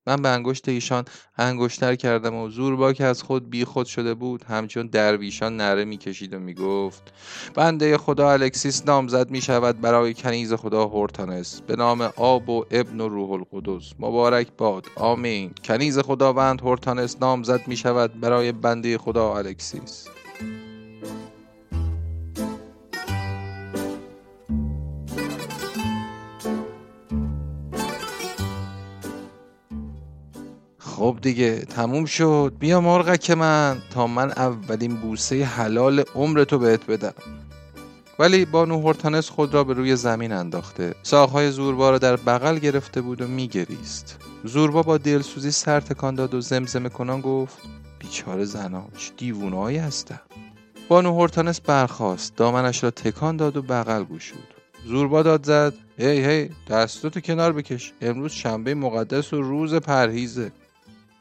من 0.08 0.22
به 0.22 0.30
انگشت 0.30 0.70
ایشان 0.70 1.06
انگشتر 1.38 1.96
کردم 1.96 2.36
و 2.36 2.50
زوربا 2.50 2.94
که 2.94 3.04
از 3.04 3.24
خود 3.24 3.50
بی 3.50 3.66
خود 3.66 3.86
شده 3.86 4.14
بود. 4.14 4.44
همچون 4.44 4.88
درویشان 4.88 5.58
نره 5.58 5.86
می‌کشید 5.86 6.34
و 6.34 6.40
می‌گفت 6.40 7.14
بنده 7.56 7.98
خدا 7.98 8.32
الکسیس 8.32 8.86
نامزد 8.86 9.30
می 9.30 9.42
شود 9.42 9.82
برای 9.82 10.14
کنیز 10.14 10.54
خدا 10.54 10.86
هورتانس. 10.86 11.62
به 11.62 11.76
نام 11.76 12.02
آب 12.16 12.50
و 12.50 12.66
ابن 12.72 13.02
و 13.02 13.10
روح 13.10 13.32
القدس. 13.32 13.94
مبارک 14.00 14.48
باد. 14.58 14.86
آمین. 14.96 15.54
کنیز 15.64 16.00
خداوند 16.00 16.62
هورتانس 16.62 17.18
نامزد 17.22 17.68
می 17.68 17.78
شود 17.78 18.20
برای 18.20 18.52
بنده 18.52 18.98
خدا 18.98 19.38
الکسیس. 19.38 20.08
خب 31.12 31.22
دیگه 31.22 31.60
تموم 31.60 32.06
شد. 32.06 32.54
بیا 32.60 32.82
مرغک 32.82 33.32
من. 33.32 33.82
تا 33.94 34.08
من 34.08 34.32
اولین 34.32 34.96
بوسه 34.96 35.44
حلال 35.44 36.04
عمرتو 36.16 36.60
بهت 36.60 36.86
بدم. 36.86 37.14
ولی 38.20 38.46
بانو 38.46 38.80
هورتانس 38.80 39.30
خود 39.30 39.54
را 39.54 39.64
به 39.64 39.74
روی 39.74 39.96
زمین 39.96 40.32
انداخته. 40.32 40.96
ساقهای 41.04 41.52
زوربا 41.52 41.90
را 41.90 41.98
در 41.98 42.16
بغل 42.16 42.58
گرفته 42.58 43.02
بود 43.02 43.22
و 43.22 43.28
میگریست. 43.28 44.18
زوربا 44.44 44.82
با 44.82 44.98
دلسوزی 44.98 45.52
سر 45.52 45.80
تکان 45.80 46.16
داد 46.16 46.34
و 46.34 46.42
زمزمه 46.42 46.90
کنان 46.90 47.22
گفت 47.22 47.58
بیچاره 48.00 48.46
زنا 48.46 48.84
چه 48.98 49.12
دیوونهایی 49.18 49.78
هستم 49.78 50.22
بانو 50.90 51.12
هورتانس 51.12 51.62
برخاست. 51.62 52.36
دامنش 52.36 52.84
را 52.84 52.92
تکان 52.92 53.38
داد 53.38 53.58
و 53.58 53.62
بغل 53.62 54.04
گشود. 54.04 54.54
زوربا 54.86 55.24
داد 55.24 55.46
زد 55.46 55.74
هی 55.98 56.26
هی 56.26 56.50
دستاتو 56.70 57.20
کنار 57.20 57.54
بکش. 57.54 57.94
امروز 58.02 58.32
شنبه 58.32 58.74
مقدس 58.74 59.34
و 59.34 59.42
روز 59.42 59.76
پرهیزه. 59.76 60.52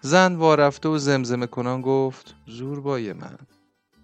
زن 0.02 0.34
وارفته 0.34 0.88
و 0.88 0.98
زمزمه 0.98 1.46
کنان 1.46 1.80
گفت 1.80 2.34
زوربای 2.46 3.12
من. 3.12 3.38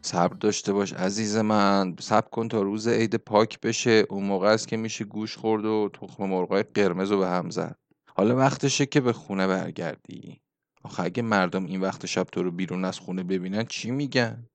صبر 0.03 0.37
داشته 0.37 0.73
باش 0.73 0.93
عزیز 0.93 1.37
من 1.37 1.97
صبر 2.01 2.29
کن 2.29 2.49
تا 2.49 2.63
روز 2.63 2.89
عید 2.89 3.15
پاک 3.15 3.61
بشه 3.61 4.07
اون 4.11 4.25
موقع 4.25 4.49
است 4.49 4.69
که 4.69 4.77
میشه 4.77 5.05
گوش 5.05 5.37
خورد 5.37 5.65
و 5.65 5.91
تخم 5.93 6.25
مرغای 6.25 6.63
قرمز 6.63 7.11
رو 7.11 7.19
به 7.19 7.29
هم 7.29 7.51
زد. 7.51 7.77
حالا 8.17 8.37
وقتشه 8.37 8.87
که 8.87 9.01
به 9.01 9.13
خونه 9.13 9.47
برگردی. 9.47 10.41
آخه 10.85 11.03
اگه 11.03 11.23
مردم 11.23 11.67
این 11.67 11.81
وقت 11.81 12.07
شب 12.07 12.25
تو 12.25 12.43
رو 12.43 12.51
بیرون 12.51 12.85
از 12.85 12.99
خونه 12.99 13.23
ببینن 13.23 13.65
چی 13.65 13.91
میگن؟ 13.91 14.47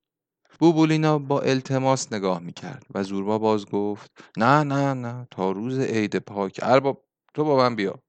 بوبولینا 0.59 1.19
با 1.19 1.41
التماس 1.41 2.13
نگاه 2.13 2.39
می‌کرد 2.39 2.85
و 2.95 3.03
زوربا 3.03 3.37
باز 3.37 3.65
گفت 3.65 4.11
نه 4.37 4.63
نه 4.63 4.93
نه 4.93 5.27
تا 5.31 5.51
روز 5.51 5.79
عید 5.79 6.15
پاک. 6.15 6.59
ارباب 6.63 7.05
تو 7.33 7.43
با 7.43 7.57
من 7.57 7.75
بیا. 7.75 7.99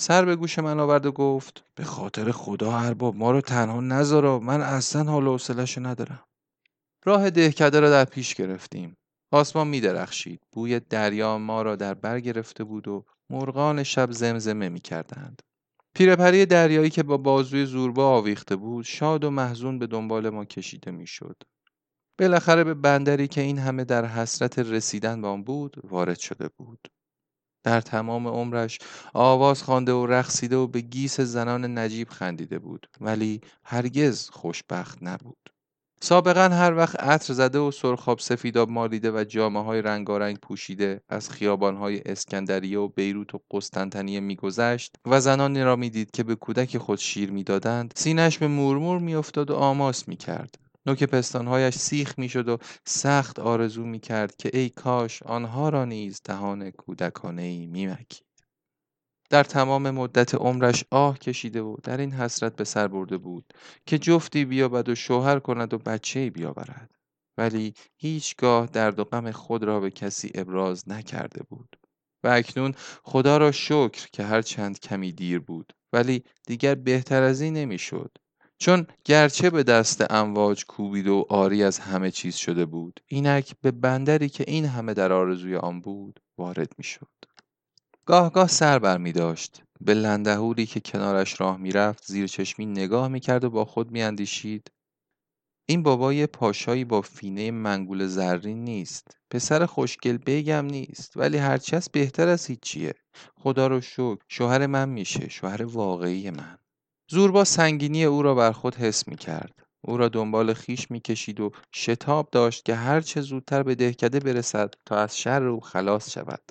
سر 0.00 0.24
به 0.24 0.36
گوش 0.36 0.58
من 0.58 0.80
آورد 0.80 1.06
و 1.06 1.12
گفت 1.12 1.64
به 1.74 1.84
خاطر 1.84 2.32
خدا 2.32 2.78
ارباب 2.78 3.16
ما 3.16 3.30
رو 3.30 3.40
تنها 3.40 3.80
نذارا 3.80 4.38
من 4.38 4.60
اصلا 4.60 5.04
حال 5.04 5.26
و 5.26 5.38
ندارم. 5.80 6.24
راه 7.04 7.30
دهکده 7.30 7.80
را 7.80 7.90
در 7.90 8.04
پیش 8.04 8.34
گرفتیم. 8.34 8.96
آسمان 9.32 9.68
می 9.68 9.80
درخشید. 9.80 10.40
بوی 10.52 10.80
دریا 10.80 11.38
ما 11.38 11.62
را 11.62 11.76
در 11.76 11.94
بر 11.94 12.20
گرفته 12.20 12.64
بود 12.64 12.88
و 12.88 13.04
مرغان 13.30 13.82
شب 13.82 14.10
زمزمه 14.10 14.68
می 14.68 14.80
کردند. 14.80 15.42
پیرپری 15.94 16.46
دریایی 16.46 16.90
که 16.90 17.02
با 17.02 17.16
بازوی 17.16 17.66
زوربا 17.66 18.08
آویخته 18.08 18.56
بود 18.56 18.84
شاد 18.84 19.24
و 19.24 19.30
محزون 19.30 19.78
به 19.78 19.86
دنبال 19.86 20.30
ما 20.30 20.44
کشیده 20.44 20.90
می 20.90 21.06
شد. 21.06 21.42
بالاخره 22.18 22.64
به 22.64 22.74
بندری 22.74 23.28
که 23.28 23.40
این 23.40 23.58
همه 23.58 23.84
در 23.84 24.04
حسرت 24.04 24.58
رسیدن 24.58 25.22
به 25.22 25.28
آن 25.28 25.44
بود 25.44 25.76
وارد 25.84 26.18
شده 26.18 26.48
بود. 26.56 26.88
در 27.68 27.80
تمام 27.80 28.28
عمرش 28.28 28.78
آواز 29.14 29.62
خوانده 29.62 29.92
و 29.92 30.06
رقصیده 30.06 30.56
و 30.56 30.66
به 30.66 30.80
گیس 30.80 31.20
زنان 31.20 31.78
نجیب 31.78 32.08
خندیده 32.08 32.58
بود. 32.58 32.86
ولی 33.00 33.40
هرگز 33.64 34.30
خوشبخت 34.30 34.98
نبود. 35.02 35.38
سابقا 36.00 36.48
هر 36.48 36.74
وقت 36.74 37.00
عطر 37.00 37.34
زده 37.34 37.58
و 37.58 37.70
سرخاب 37.70 38.18
سفیداب 38.18 38.70
مالیده 38.70 39.10
و 39.10 39.24
جامعه 39.24 39.62
های 39.62 39.82
رنگارنگ 39.82 40.38
پوشیده 40.38 41.00
از 41.08 41.30
خیابان 41.30 41.76
های 41.76 42.02
اسکندریه 42.06 42.78
و 42.78 42.88
بیروت 42.88 43.34
و 43.34 43.40
قسطنطنیه 43.50 44.20
میگذشت 44.20 44.96
و 45.06 45.20
زنانی 45.20 45.62
را 45.62 45.76
می‌دید 45.76 46.10
که 46.10 46.22
به 46.22 46.34
کودک 46.34 46.78
خود 46.78 46.98
شیر 46.98 47.30
می‌دادند 47.30 47.92
سینش 47.96 48.38
به 48.38 48.48
مورمور 48.48 48.98
میافتاد 48.98 49.50
و 49.50 49.54
آماس 49.54 50.08
می‌کرد. 50.08 50.67
نوک 50.88 51.04
پستانهایش 51.04 51.74
سیخ 51.74 52.18
می‌شد 52.18 52.48
و 52.48 52.58
سخت 52.86 53.38
آرزو 53.38 53.84
می 53.84 54.00
کرد 54.00 54.36
که 54.36 54.50
ای 54.52 54.68
کاش 54.68 55.22
آنها 55.22 55.68
را 55.68 55.84
نیز 55.84 56.20
دهان 56.24 56.70
کودکانه 56.70 57.42
ای 57.42 57.66
می 57.66 57.96
در 59.30 59.44
تمام 59.44 59.90
مدت 59.90 60.34
عمرش 60.34 60.84
آه 60.90 61.18
کشیده 61.18 61.62
و 61.62 61.76
در 61.82 61.96
این 61.96 62.12
حسرت 62.12 62.56
به 62.56 62.64
سر 62.64 62.88
برده 62.88 63.18
بود 63.18 63.52
که 63.86 63.98
جفتی 63.98 64.44
بیابد 64.44 64.88
و 64.88 64.94
شوهر 64.94 65.38
کند 65.38 65.74
و 65.74 65.78
بچه 65.78 66.30
بیاورد. 66.30 66.90
ولی 67.38 67.74
هیچگاه 67.96 68.66
درد 68.66 68.98
و 68.98 69.04
غم 69.04 69.30
خود 69.30 69.64
را 69.64 69.80
به 69.80 69.90
کسی 69.90 70.30
ابراز 70.34 70.88
نکرده 70.88 71.42
بود 71.42 71.76
و 72.24 72.28
اکنون 72.28 72.74
خدا 73.02 73.36
را 73.36 73.52
شکر 73.52 74.08
که 74.12 74.22
هر 74.24 74.42
چند 74.42 74.80
کمی 74.80 75.12
دیر 75.12 75.38
بود. 75.40 75.72
ولی 75.92 76.24
دیگر 76.46 76.74
بهتر 76.74 77.22
از 77.22 77.40
این 77.40 77.54
نمی‌شد. 77.54 78.18
چون 78.58 78.86
گرچه 79.04 79.50
به 79.50 79.62
دست 79.62 80.10
امواج 80.10 80.64
کوبید 80.66 81.06
و 81.06 81.26
آری 81.28 81.62
از 81.62 81.78
همه 81.78 82.10
چیز 82.10 82.36
شده 82.36 82.66
بود 82.66 83.00
اینک 83.06 83.54
به 83.62 83.70
بندری 83.70 84.28
که 84.28 84.44
این 84.48 84.64
همه 84.64 84.94
در 84.94 85.12
آرزوی 85.12 85.56
آن 85.56 85.80
بود 85.80 86.20
وارد 86.38 86.72
می‌شد. 86.78 87.08
گاه 88.06 88.32
گاه 88.32 88.48
سر 88.48 88.78
بر 88.78 88.98
می 88.98 89.12
داشت. 89.12 89.62
به 89.80 89.94
لندهوری 89.94 90.66
که 90.66 90.80
کنارش 90.80 91.40
راه 91.40 91.56
می‌رفت 91.56 92.04
زیر 92.06 92.26
چشمی 92.26 92.66
نگاه 92.66 93.08
می‌کرد 93.08 93.44
و 93.44 93.50
با 93.50 93.64
خود 93.64 93.90
میاندیشید 93.90 94.70
این 95.70 95.82
بابای 95.82 96.26
پاشایی 96.26 96.84
با 96.84 97.00
فینه 97.00 97.50
منگول 97.50 98.06
زرین 98.06 98.64
نیست. 98.64 99.16
پسر 99.30 99.66
خوشگل 99.66 100.18
بگم 100.26 100.66
نیست. 100.66 101.16
ولی 101.16 101.38
هرچی 101.38 101.76
بهتر 101.92 102.28
از 102.28 102.46
هیچیه. 102.46 102.94
خدا 103.36 103.66
رو 103.66 103.80
شکر. 103.80 104.18
شوهر 104.28 104.66
من 104.66 104.88
میشه. 104.88 105.28
شوهر 105.28 105.64
واقعی 105.64 106.30
من. 106.30 106.58
زوربا 107.10 107.44
سنگینی 107.44 108.04
او 108.04 108.22
را 108.22 108.34
بر 108.34 108.52
خود 108.52 108.74
حس 108.74 109.08
می 109.08 109.16
کرد. 109.16 109.54
او 109.80 109.96
را 109.96 110.08
دنبال 110.08 110.54
خیش 110.54 110.90
می 110.90 111.00
کشید 111.00 111.40
و 111.40 111.50
شتاب 111.74 112.28
داشت 112.32 112.64
که 112.64 112.74
هر 112.74 113.00
چه 113.00 113.20
زودتر 113.20 113.62
به 113.62 113.74
دهکده 113.74 114.20
برسد 114.20 114.74
تا 114.86 114.96
از 114.96 115.18
شر 115.18 115.44
او 115.44 115.60
خلاص 115.60 116.10
شود. 116.10 116.42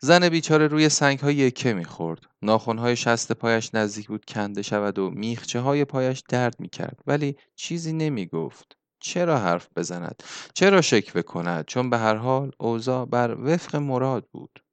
زن 0.00 0.28
بیچاره 0.28 0.66
روی 0.66 0.88
سنگ 0.88 1.18
های 1.18 1.34
یکه 1.34 1.74
می‌خورد. 1.74 2.20
ناخون 2.42 2.78
های 2.78 2.96
شست 2.96 3.32
پایش 3.32 3.74
نزدیک 3.74 4.08
بود 4.08 4.24
کنده 4.24 4.62
شود 4.62 4.98
و 4.98 5.10
میخچه 5.10 5.60
های 5.60 5.84
پایش 5.84 6.22
درد 6.28 6.60
می‌کرد 6.60 7.00
ولی 7.06 7.36
چیزی 7.56 7.92
نمی 7.92 8.26
گفت. 8.26 8.76
چرا 9.00 9.38
حرف 9.38 9.68
بزند؟ 9.76 10.22
چرا 10.54 10.80
شکوه 10.80 11.22
کند؟ 11.22 11.64
چون 11.64 11.90
به 11.90 11.98
هر 11.98 12.14
حال 12.14 12.52
اوضاع 12.58 13.04
بر 13.04 13.36
وفق 13.40 13.76
مراد 13.76 14.28
بود. 14.32 14.65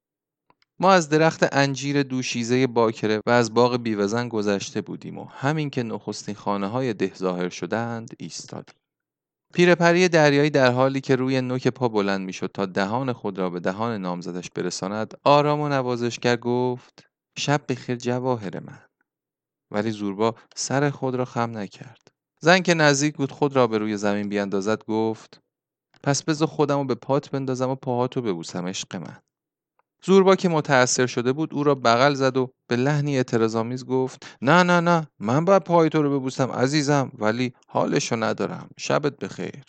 ما 0.79 0.91
از 0.91 1.09
درخت 1.09 1.43
انجیر 1.51 2.03
دوشیزه 2.03 2.67
باکره 2.67 3.21
و 3.25 3.29
از 3.29 3.53
باغ 3.53 3.77
بیوزن 3.77 4.27
گذشته 4.27 4.81
بودیم 4.81 5.17
و 5.17 5.25
همین 5.25 5.69
که 5.69 5.83
نخستین 5.83 6.35
خانه 6.35 6.67
های 6.67 6.93
ده 6.93 7.11
ظاهر 7.15 7.49
شدند 7.49 8.09
ایستادیم. 8.19 8.75
پیرپری 9.53 10.09
دریایی 10.09 10.49
در 10.49 10.71
حالی 10.71 11.01
که 11.01 11.15
روی 11.15 11.41
نوک 11.41 11.67
پا 11.67 11.87
بلند 11.87 12.21
می‌شد 12.21 12.51
تا 12.53 12.65
دهان 12.65 13.13
خود 13.13 13.39
را 13.39 13.49
به 13.49 13.59
دهان 13.59 14.01
نامزدش 14.01 14.49
برساند 14.49 15.13
آرام 15.23 15.59
و 15.61 15.69
نوازشگر 15.69 16.37
گفت 16.37 17.07
شب 17.37 17.61
بخیر 17.69 17.95
جواهر 17.95 18.59
من. 18.59 18.79
ولی 19.71 19.91
زوربا 19.91 20.35
سر 20.55 20.89
خود 20.89 21.15
را 21.15 21.25
خم 21.25 21.57
نکرد. 21.57 22.11
زن 22.39 22.59
که 22.59 22.73
نزدیک 22.73 23.15
بود 23.15 23.31
خود 23.31 23.55
را 23.55 23.67
به 23.67 23.77
روی 23.77 23.97
زمین 23.97 24.29
بیاندازد 24.29 24.83
گفت 24.83 25.41
پس 26.03 26.23
بذار 26.23 26.47
خودم 26.47 26.77
رو 26.77 26.85
به 26.85 26.95
پات 26.95 27.29
بندازم 27.29 27.69
و 27.69 27.75
پاهاتو 27.75 28.21
ببوسم 28.21 28.67
عشق 28.67 28.95
من. 28.95 29.17
زوربا 30.05 30.35
که 30.35 30.49
متأثر 30.49 31.05
شده 31.05 31.33
بود 31.33 31.53
او 31.53 31.63
را 31.63 31.75
بغل 31.75 32.13
زد 32.13 32.37
و 32.37 32.53
به 32.67 32.75
لحنی 32.75 33.17
اعتراضآمیز 33.17 33.85
گفت 33.85 34.37
نه 34.41 34.63
نه 34.63 34.79
نه 34.79 35.07
من 35.19 35.45
باید 35.45 35.63
پای 35.63 35.89
تو 35.89 36.01
رو 36.01 36.19
ببوسم 36.19 36.51
عزیزم 36.51 37.11
ولی 37.17 37.53
حالشو 37.67 38.15
ندارم 38.15 38.69
شبت 38.77 39.17
بخیر. 39.17 39.63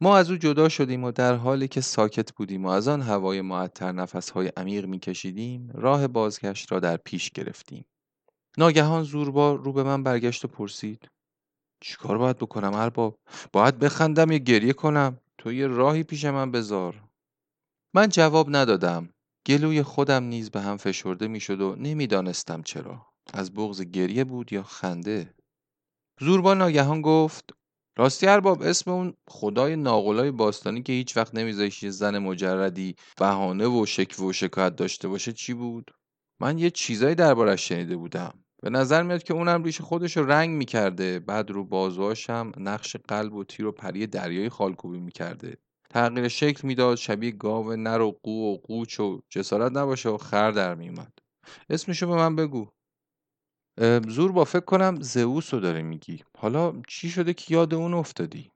ما 0.00 0.16
از 0.16 0.30
او 0.30 0.36
جدا 0.36 0.68
شدیم 0.68 1.04
و 1.04 1.12
در 1.12 1.34
حالی 1.34 1.68
که 1.68 1.80
ساکت 1.80 2.32
بودیم 2.32 2.64
و 2.64 2.68
از 2.68 2.88
آن 2.88 3.02
هوای 3.02 3.40
معطر 3.40 3.92
نفسهای 3.92 4.52
عمیق 4.56 4.84
میکشیدیم 4.86 5.70
راه 5.74 6.06
بازگشت 6.06 6.72
را 6.72 6.80
در 6.80 6.96
پیش 6.96 7.30
گرفتیم. 7.30 7.84
ناگهان 8.58 9.02
زوربا 9.02 9.54
رو 9.54 9.72
به 9.72 9.82
من 9.82 10.02
برگشت 10.02 10.44
و 10.44 10.48
پرسید 10.48 11.08
چیکار 11.80 12.18
باید 12.18 12.36
بکنم 12.36 12.74
ارباب؟ 12.74 13.18
باید 13.52 13.78
بخندم 13.78 14.32
یا 14.32 14.38
گریه 14.38 14.72
کنم؟ 14.72 15.20
تو 15.38 15.52
یه 15.52 15.66
راهی 15.66 16.02
پیش 16.02 16.24
من 16.24 16.50
بذار. 16.50 17.04
من 17.94 18.08
جواب 18.08 18.56
ندادم. 18.56 19.08
گلوی 19.48 19.82
خودم 19.82 20.24
نیز 20.24 20.50
به 20.50 20.60
هم 20.60 20.76
فشرده 20.76 21.28
می‌شد 21.28 21.60
و 21.60 21.76
نمی‌دانستم 21.76 22.62
چرا. 22.62 23.06
از 23.34 23.54
بغز 23.54 23.82
گریه 23.82 24.24
بود 24.24 24.52
یا 24.52 24.62
خنده؟ 24.62 25.34
زوربا 26.20 26.54
ناگهان 26.54 27.02
گفت 27.02 27.50
راستی 27.98 28.26
ارباب 28.26 28.62
اسم 28.62 28.90
اون 28.90 29.14
خدای 29.28 29.76
ناقلای 29.76 30.30
باستانی 30.30 30.82
که 30.82 30.92
هیچ 30.92 31.16
وقت 31.16 31.34
نمیذاشت 31.34 31.82
یه 31.82 31.90
زن 31.90 32.18
مجردی 32.18 32.94
بهانه 33.16 33.66
و 33.66 33.86
شکوه 33.86 34.28
و 34.28 34.32
شکایت 34.32 34.76
داشته 34.76 35.08
باشه 35.08 35.32
چی 35.32 35.54
بود؟ 35.54 35.90
من 36.40 36.58
یه 36.58 36.70
چیزایی 36.70 37.14
دربارش 37.14 37.68
شنیده 37.68 37.96
بودم. 37.96 38.44
به 38.62 38.70
نظر 38.70 39.02
میاد 39.02 39.22
که 39.22 39.34
اونم 39.34 39.64
ریش 39.64 39.80
خودش 39.80 40.16
رو 40.16 40.26
رنگ 40.26 40.50
می‌کرده 40.50 41.18
بعد 41.18 41.50
رو 41.50 41.64
بازوهاشم 41.64 42.52
نقش 42.56 42.96
قلب 42.96 43.34
و 43.34 43.44
تیر 43.44 43.66
و 43.66 43.72
پری 43.72 44.06
دریایی 44.06 44.48
خالکوبی 44.48 44.98
می‌کرده. 44.98 45.56
تغییر 45.90 46.28
شکل 46.28 46.68
می‌داد 46.68 46.96
شبیه 46.96 47.30
گاو 47.30 47.76
نر 47.76 48.00
و 48.00 48.18
قو 48.22 48.54
و 48.54 48.56
قوچ 48.56 49.00
و 49.00 49.20
جسارت 49.28 49.72
نباشه 49.72 50.08
و 50.08 50.18
خر 50.18 50.50
در 50.50 50.74
میومد 50.74 51.12
اسمشو 51.70 52.06
به 52.06 52.14
من 52.14 52.36
بگو. 52.36 52.68
زور 54.08 54.32
با 54.32 54.44
فکر 54.44 54.64
کنم 54.64 55.00
زئوس 55.00 55.54
رو 55.54 55.60
داره 55.60 55.82
میگی. 55.82 56.24
حالا 56.38 56.82
چی 56.88 57.10
شده 57.10 57.34
که 57.34 57.54
یاد 57.54 57.74
اون 57.74 57.94
افتادی؟ 57.94 58.50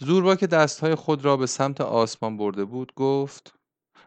زوربا 0.00 0.36
که 0.36 0.46
دستهای 0.46 0.94
خود 0.94 1.24
را 1.24 1.36
به 1.36 1.46
سمت 1.46 1.80
آسمان 1.80 2.36
برده 2.36 2.64
بود 2.64 2.92
گفت 2.94 3.54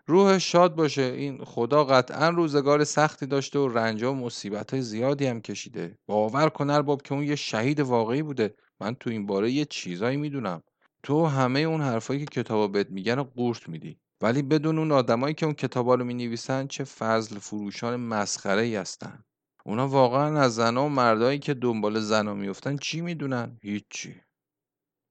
روح 0.08 0.38
شاد 0.38 0.76
باشه 0.76 1.02
این 1.02 1.44
خدا 1.46 1.84
قطعا 1.84 2.30
روزگار 2.30 2.84
سختی 2.84 3.26
داشته 3.26 3.60
و 3.60 3.68
رنج 3.68 4.04
و 4.04 4.14
مصیبت 4.14 4.72
های 4.72 4.82
زیادی 4.82 5.26
هم 5.26 5.42
کشیده. 5.42 5.98
باور 6.08 6.50
کن 6.50 6.70
ارباب 6.70 7.02
که 7.02 7.14
اون 7.14 7.24
یه 7.24 7.36
شهید 7.36 7.80
واقعی 7.80 8.22
بوده. 8.22 8.56
من 8.82 8.96
تو 8.96 9.10
این 9.10 9.26
باره 9.26 9.52
یه 9.52 9.66
چیزایی 9.66 10.18
می‌دونم. 10.18 10.64
تو 11.04 11.26
همه 11.26 11.60
اون 11.60 11.82
حرفایی 11.82 12.20
که 12.20 12.26
کتابا 12.26 12.68
بهت 12.68 12.90
میگن 12.90 13.16
رو 13.16 13.24
قورت 13.24 13.70
میدی. 13.70 14.00
ولی 14.22 14.42
بدون 14.42 14.78
اون 14.78 14.92
آدمایی 14.92 15.34
که 15.34 15.46
اون 15.46 15.56
کتابا 15.56 15.96
رو 15.96 16.06
می‌نویسن 16.06 16.68
چه 16.68 16.84
فضل 16.84 17.40
فروشان 17.40 17.96
مسخره 17.96 18.62
ای 18.62 18.76
هستن. 18.76 19.24
اونا 19.66 19.88
واقعا 19.88 20.40
از 20.40 20.56
زنها 20.56 20.86
و 20.86 20.90
مردایی 20.90 21.40
که 21.40 21.54
دنبال 21.54 22.00
زنا 22.00 22.34
میفتن 22.34 22.78
چی 22.78 23.02
می‌دونن؟ 23.02 23.58
هیچی. 23.62 24.22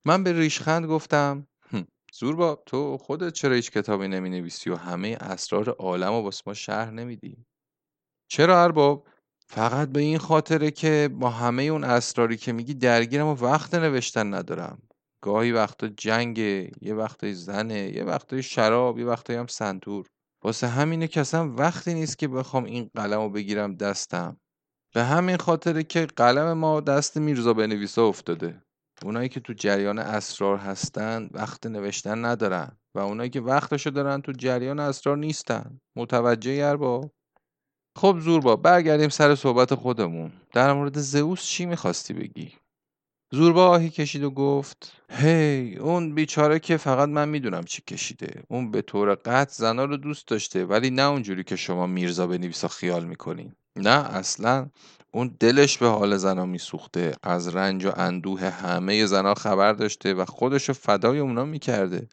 من 0.04 0.24
به 0.24 0.32
ریشخند 0.32 0.86
گفتم 0.86 1.46
زوربا 2.12 2.62
تو 2.66 2.98
خودت 2.98 3.32
چرا 3.32 3.54
هیچ 3.54 3.70
کتابی 3.70 4.08
نمی 4.08 4.30
نویسی 4.30 4.70
و 4.70 4.76
همه 4.76 5.16
اسرار 5.20 5.70
عالم 5.70 6.12
و 6.12 6.22
واسه 6.22 6.42
ما 6.46 6.54
شهر 6.54 6.90
نمیدی؟ 6.90 7.46
چرا 8.28 8.62
ارباب؟ 8.62 9.08
فقط 9.46 9.88
به 9.88 10.00
این 10.00 10.18
خاطره 10.18 10.70
که 10.70 11.10
با 11.20 11.30
همه 11.30 11.62
اون 11.62 11.84
اسراری 11.84 12.36
که 12.36 12.52
میگی 12.52 12.74
درگیرم 12.74 13.26
و 13.26 13.34
وقت 13.34 13.74
نوشتن 13.74 14.34
ندارم. 14.34 14.82
گاهی 15.20 15.52
وقتا 15.52 15.88
جنگه 15.88 16.70
یه 16.80 16.94
وقتای 16.94 17.34
زنه 17.34 17.96
یه 17.96 18.04
وقتای 18.04 18.42
شراب 18.42 18.98
یه 18.98 19.06
وقتایی 19.06 19.38
هم 19.38 19.46
سنتور 19.46 20.06
واسه 20.44 20.68
همینه 20.68 21.08
که 21.08 21.20
اصلا 21.20 21.52
وقتی 21.54 21.94
نیست 21.94 22.18
که 22.18 22.28
بخوام 22.28 22.64
این 22.64 22.90
قلم 22.94 23.20
رو 23.20 23.30
بگیرم 23.30 23.74
دستم. 23.74 24.36
به 24.94 25.04
همین 25.04 25.36
خاطره 25.36 25.82
که 25.82 26.06
قلم 26.06 26.52
ما 26.52 26.80
دست 26.80 27.16
میرزا 27.16 27.52
بنویسا 27.52 28.06
افتاده. 28.06 28.62
اونایی 29.02 29.28
که 29.28 29.40
تو 29.40 29.52
جریان 29.52 29.98
اسرار 29.98 30.56
هستن 30.56 31.28
وقت 31.32 31.66
نوشتن 31.66 32.24
ندارن 32.24 32.76
و 32.94 32.98
اونایی 32.98 33.30
که 33.30 33.40
وقتشو 33.40 33.90
دارن 33.90 34.20
تو 34.20 34.32
جریان 34.32 34.80
اسرار 34.80 35.16
نیستن. 35.16 35.80
متوجه 35.96 36.76
با 36.76 37.10
خب 37.98 38.18
زور 38.18 38.40
با 38.40 38.56
برگردیم 38.56 39.08
سر 39.08 39.34
صحبت 39.34 39.74
خودمون. 39.74 40.32
در 40.52 40.72
مورد 40.72 40.98
زئوس 40.98 41.42
چی 41.42 41.66
می‌خواستی 41.66 42.14
بگی؟ 42.14 42.59
زوربا 43.32 43.68
آهی 43.68 43.90
کشید 43.90 44.22
و 44.22 44.30
گفت 44.30 44.92
هی 45.10 45.76
اون 45.76 46.14
بیچاره 46.14 46.58
که 46.58 46.76
فقط 46.76 47.08
من 47.08 47.28
می‌دونم 47.28 47.64
چی 47.64 47.82
کشیده. 47.82 48.42
اون 48.48 48.70
به 48.70 48.82
طور 48.82 49.14
قطع 49.14 49.52
زنا 49.52 49.84
رو 49.84 49.96
دوست 49.96 50.28
داشته 50.28 50.64
ولی 50.64 50.90
نه 50.90 51.02
اونجوری 51.02 51.44
که 51.44 51.56
شما 51.56 51.86
میرزا 51.86 52.26
بنویسا 52.26 52.68
خیال 52.68 53.04
می‌کنین 53.04 53.52
نه 53.76 54.14
اصلا 54.14 54.70
اون 55.12 55.36
دلش 55.40 55.78
به 55.78 55.88
حال 55.88 56.16
زنا 56.16 56.46
میسوخته. 56.46 57.12
از 57.22 57.56
رنج 57.56 57.84
و 57.84 57.92
اندوه 57.96 58.40
همه 58.50 59.06
زنا 59.06 59.34
خبر 59.34 59.72
داشته 59.72 60.14
و 60.14 60.24
خودشو 60.24 60.72
فدای 60.72 61.18
اونا 61.18 61.44
می‌کرده. 61.44 62.08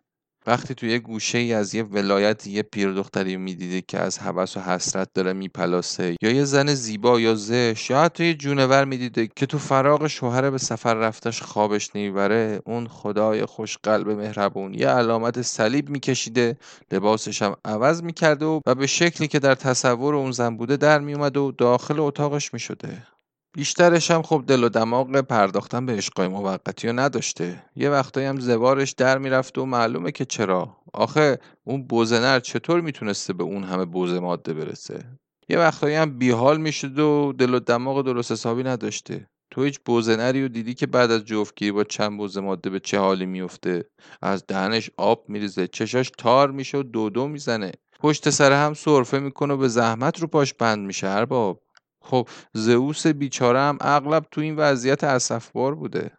وقتی 0.48 0.76
توی 0.76 0.90
یه 0.92 1.00
گوشه 1.00 1.38
ای 1.38 1.54
از 1.54 1.76
یه 1.76 1.84
ولایت 1.84 2.48
یه 2.48 2.64
پیر 2.64 2.92
دختری 2.92 3.38
می‌دیده 3.38 3.82
که 3.82 4.00
از 4.00 4.18
هوس 4.18 4.58
و 4.58 4.60
حسرت 4.60 5.14
داره 5.14 5.34
میپلاسه 5.34 6.16
یا 6.22 6.32
یه 6.32 6.44
زن 6.44 6.74
زیبا 6.74 7.20
یا 7.20 7.36
زش 7.36 7.90
یا 7.90 8.02
حتی 8.02 8.26
یه 8.26 8.34
جونور 8.34 8.86
می‌دیده 8.86 9.28
که 9.36 9.46
تو 9.46 9.58
فراغ 9.58 10.08
شوهر 10.08 10.50
به 10.50 10.58
سفر 10.58 10.94
رفتش 10.94 11.42
خوابش 11.42 11.96
نمی‌بره 11.96 12.62
اون 12.66 12.88
خدای 12.88 13.46
خوش 13.46 13.78
قلب 13.84 14.10
مهربون 14.10 14.74
یه 14.74 14.90
علامت 14.90 15.42
صلیب 15.42 15.90
میکشیده 15.90 16.58
لباسش 16.92 17.42
هم 17.42 17.56
عوض 17.66 18.04
می‌کرده 18.04 18.46
و, 18.46 18.60
و 18.66 18.76
به 18.76 18.88
شکلی 18.88 19.28
که 19.28 19.40
در 19.40 19.56
تصور 19.56 20.16
اون 20.16 20.32
زن 20.32 20.58
بوده 20.58 20.78
در 20.78 21.00
میومده 21.00 21.40
و 21.40 21.52
داخل 21.52 22.00
اتاقش 22.00 22.54
می‌شده. 22.54 23.08
بیشترش 23.54 24.12
هم 24.12 24.22
خب 24.22 24.44
دل 24.48 24.64
و 24.64 24.70
دماغ 24.70 25.22
پرداختن 25.22 25.86
به 25.86 25.94
عشقای 25.94 26.28
موقتی 26.28 26.88
رو 26.88 27.00
نداشته. 27.00 27.64
یه 27.76 27.90
وقتایی 27.90 28.28
هم 28.28 28.40
زوارش 28.40 28.92
در 28.92 29.18
می‌رفته 29.18 29.62
و 29.62 29.66
معلومه 29.66 30.12
که 30.12 30.26
چرا. 30.26 30.78
آخه 30.94 31.40
اون 31.64 31.88
بوزنر 31.88 32.40
چطور 32.40 32.82
می‌تونسته 32.82 33.34
به 33.34 33.44
اون 33.44 33.64
همه 33.64 33.86
بوزه 33.86 34.20
ماده 34.20 34.54
برسه؟ 34.54 35.06
یه 35.50 35.60
وقتایی 35.60 35.96
هم 35.96 36.18
بیحال 36.18 36.58
می‌شد 36.62 37.00
و 37.00 37.34
دل 37.38 37.54
و 37.54 37.60
دماغ 37.60 38.02
درست 38.02 38.32
حسابی 38.32 38.64
نداشته. 38.64 39.28
تو 39.52 39.64
هیچ 39.64 39.80
بوزنری 39.86 40.42
رو 40.42 40.48
دیدی 40.48 40.74
که 40.74 40.88
بعد 40.88 41.12
از 41.12 41.26
جفتگیری 41.26 41.72
با 41.72 41.84
چند 41.84 42.18
بوزه 42.18 42.42
ماده 42.42 42.70
به 42.70 42.80
چه 42.80 43.00
حالی 43.00 43.26
میفته 43.26 43.86
از 44.22 44.48
دهنش 44.48 44.90
آب 44.98 45.26
میریزه 45.28 45.68
چشاش 45.68 46.12
تار 46.18 46.52
میشه 46.52 46.78
و 46.78 46.84
دو 46.84 47.10
دو 47.10 47.28
می‌زنه. 47.28 47.72
پشت 48.00 48.30
سر 48.30 48.52
هم 48.52 48.74
سرفه 48.74 49.20
می‌کنه 49.20 49.54
و 49.54 49.58
به 49.58 49.68
زحمت 49.68 50.20
رو 50.20 50.28
پاش 50.28 50.54
بند 50.54 50.86
میشه 50.86 51.10
هر 51.10 51.26
باب 51.26 51.62
خب 52.08 52.28
زئوس 52.54 53.08
بیچاره 53.08 53.60
هم 53.60 53.78
اغلب 53.82 54.26
تو 54.32 54.42
این 54.42 54.56
وضعیت 54.56 55.04
اسفبار 55.04 55.76
بوده. 55.76 56.12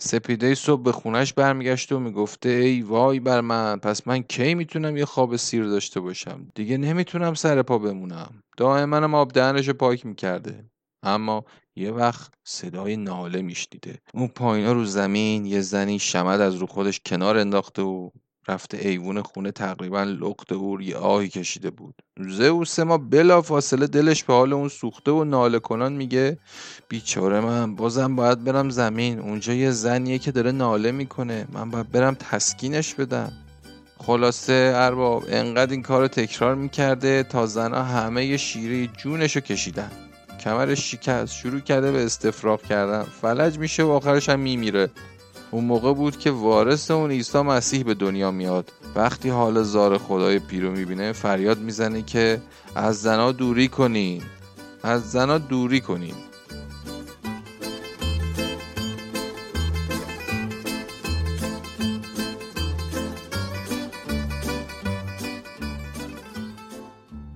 سپیده 0.00 0.54
صبح 0.54 0.82
به 0.82 0.92
خونش 0.92 1.32
برمیگشته 1.32 1.94
و 1.94 1.98
می‌گفته 1.98 2.48
ای 2.48 2.82
وای 2.82 3.20
بر 3.20 3.40
من 3.40 3.76
پس 3.76 4.06
من 4.06 4.22
کی 4.22 4.54
می‌تونم 4.54 4.96
یه 4.96 5.04
خواب 5.04 5.36
سیر 5.36 5.64
داشته 5.64 6.00
باشم؟ 6.00 6.48
دیگه 6.54 6.76
نمی‌تونم 6.78 7.34
سر 7.34 7.62
پا 7.62 7.78
بمونم. 7.78 8.42
دائما 8.56 9.18
آب 9.18 9.32
دهنش 9.32 9.70
پاک 9.70 10.06
می‌کرده. 10.06 10.64
اما 11.02 11.44
یه 11.76 11.90
وقت 11.90 12.34
صدای 12.44 12.96
ناله 12.96 13.42
میشنیده. 13.42 13.98
اون 14.14 14.28
پایینا 14.28 14.72
رو 14.72 14.84
زمین 14.84 15.46
یه 15.46 15.60
زنی 15.60 15.98
شمد 15.98 16.40
از 16.40 16.54
رو 16.54 16.66
خودش 16.66 17.00
کنار 17.06 17.38
انداخته 17.38 17.82
و 17.82 18.10
رفته 18.48 18.78
ایوون 18.88 19.22
خونه 19.22 19.50
تقریبا 19.50 20.02
لخت 20.02 20.52
یه 20.80 20.96
آهی 20.96 21.28
کشیده 21.28 21.70
بود. 21.70 21.94
زئوس 22.28 22.78
ما 22.78 22.98
بلا 22.98 23.42
فاصله 23.42 23.86
دلش 23.86 24.24
به 24.24 24.32
حال 24.32 24.52
اون 24.52 24.68
سوخته 24.68 25.10
و 25.10 25.24
ناله 25.24 25.58
کنان 25.58 25.92
میگه 25.92 26.38
بیچاره 26.88 27.40
من 27.40 27.74
بازم 27.74 28.16
باید 28.16 28.44
برم 28.44 28.70
زمین. 28.70 29.18
اونجا 29.18 29.52
یه 29.52 29.70
زنیه 29.70 30.18
که 30.18 30.32
داره 30.32 30.52
ناله 30.52 30.92
می‌کنه. 30.92 31.46
من 31.52 31.70
باید 31.70 31.92
برم 31.92 32.14
تسکینش 32.14 32.94
بدم. 32.94 33.32
خلاصه 33.98 34.72
ارباب 34.74 35.24
انقدر 35.28 35.72
این 35.72 35.82
کار 35.82 36.00
رو 36.00 36.08
تکرار 36.08 36.54
می‌کرده 36.54 37.22
تا 37.22 37.46
زنها 37.46 37.82
همه 37.82 38.36
شیره 38.36 38.86
جونش 38.86 39.36
رو 39.36 39.42
کشیدن. 39.42 39.90
کمرش 40.40 40.90
شکست 40.90 41.34
شروع 41.34 41.60
کرده 41.60 41.92
به 41.92 42.04
استفراغ 42.04 42.62
کردن. 42.62 43.02
فلج 43.02 43.58
میشه 43.58 43.82
و 43.82 43.88
آخرش 43.88 44.28
هم 44.28 44.40
میمیره. 44.40 44.90
اون 45.52 45.64
موقع 45.64 45.92
بود 45.92 46.18
که 46.18 46.30
وارث 46.30 46.90
اون 46.90 47.10
عیسی 47.10 47.38
مسیح 47.38 47.82
به 47.82 47.94
دنیا 47.94 48.30
میاد. 48.30 48.72
وقتی 48.94 49.28
حال 49.28 49.62
زار 49.62 49.98
خدای 49.98 50.38
پیرو 50.38 50.70
می‌بینه 50.70 51.12
فریاد 51.12 51.58
می‌زنه 51.58 52.02
که 52.02 52.40
از 52.74 53.02
زنا 53.02 53.32
دوری 53.32 53.68
کنین 53.68 54.22
از 54.82 55.10
زنا 55.10 55.38
دوری 55.38 55.80
کنین 55.80 56.14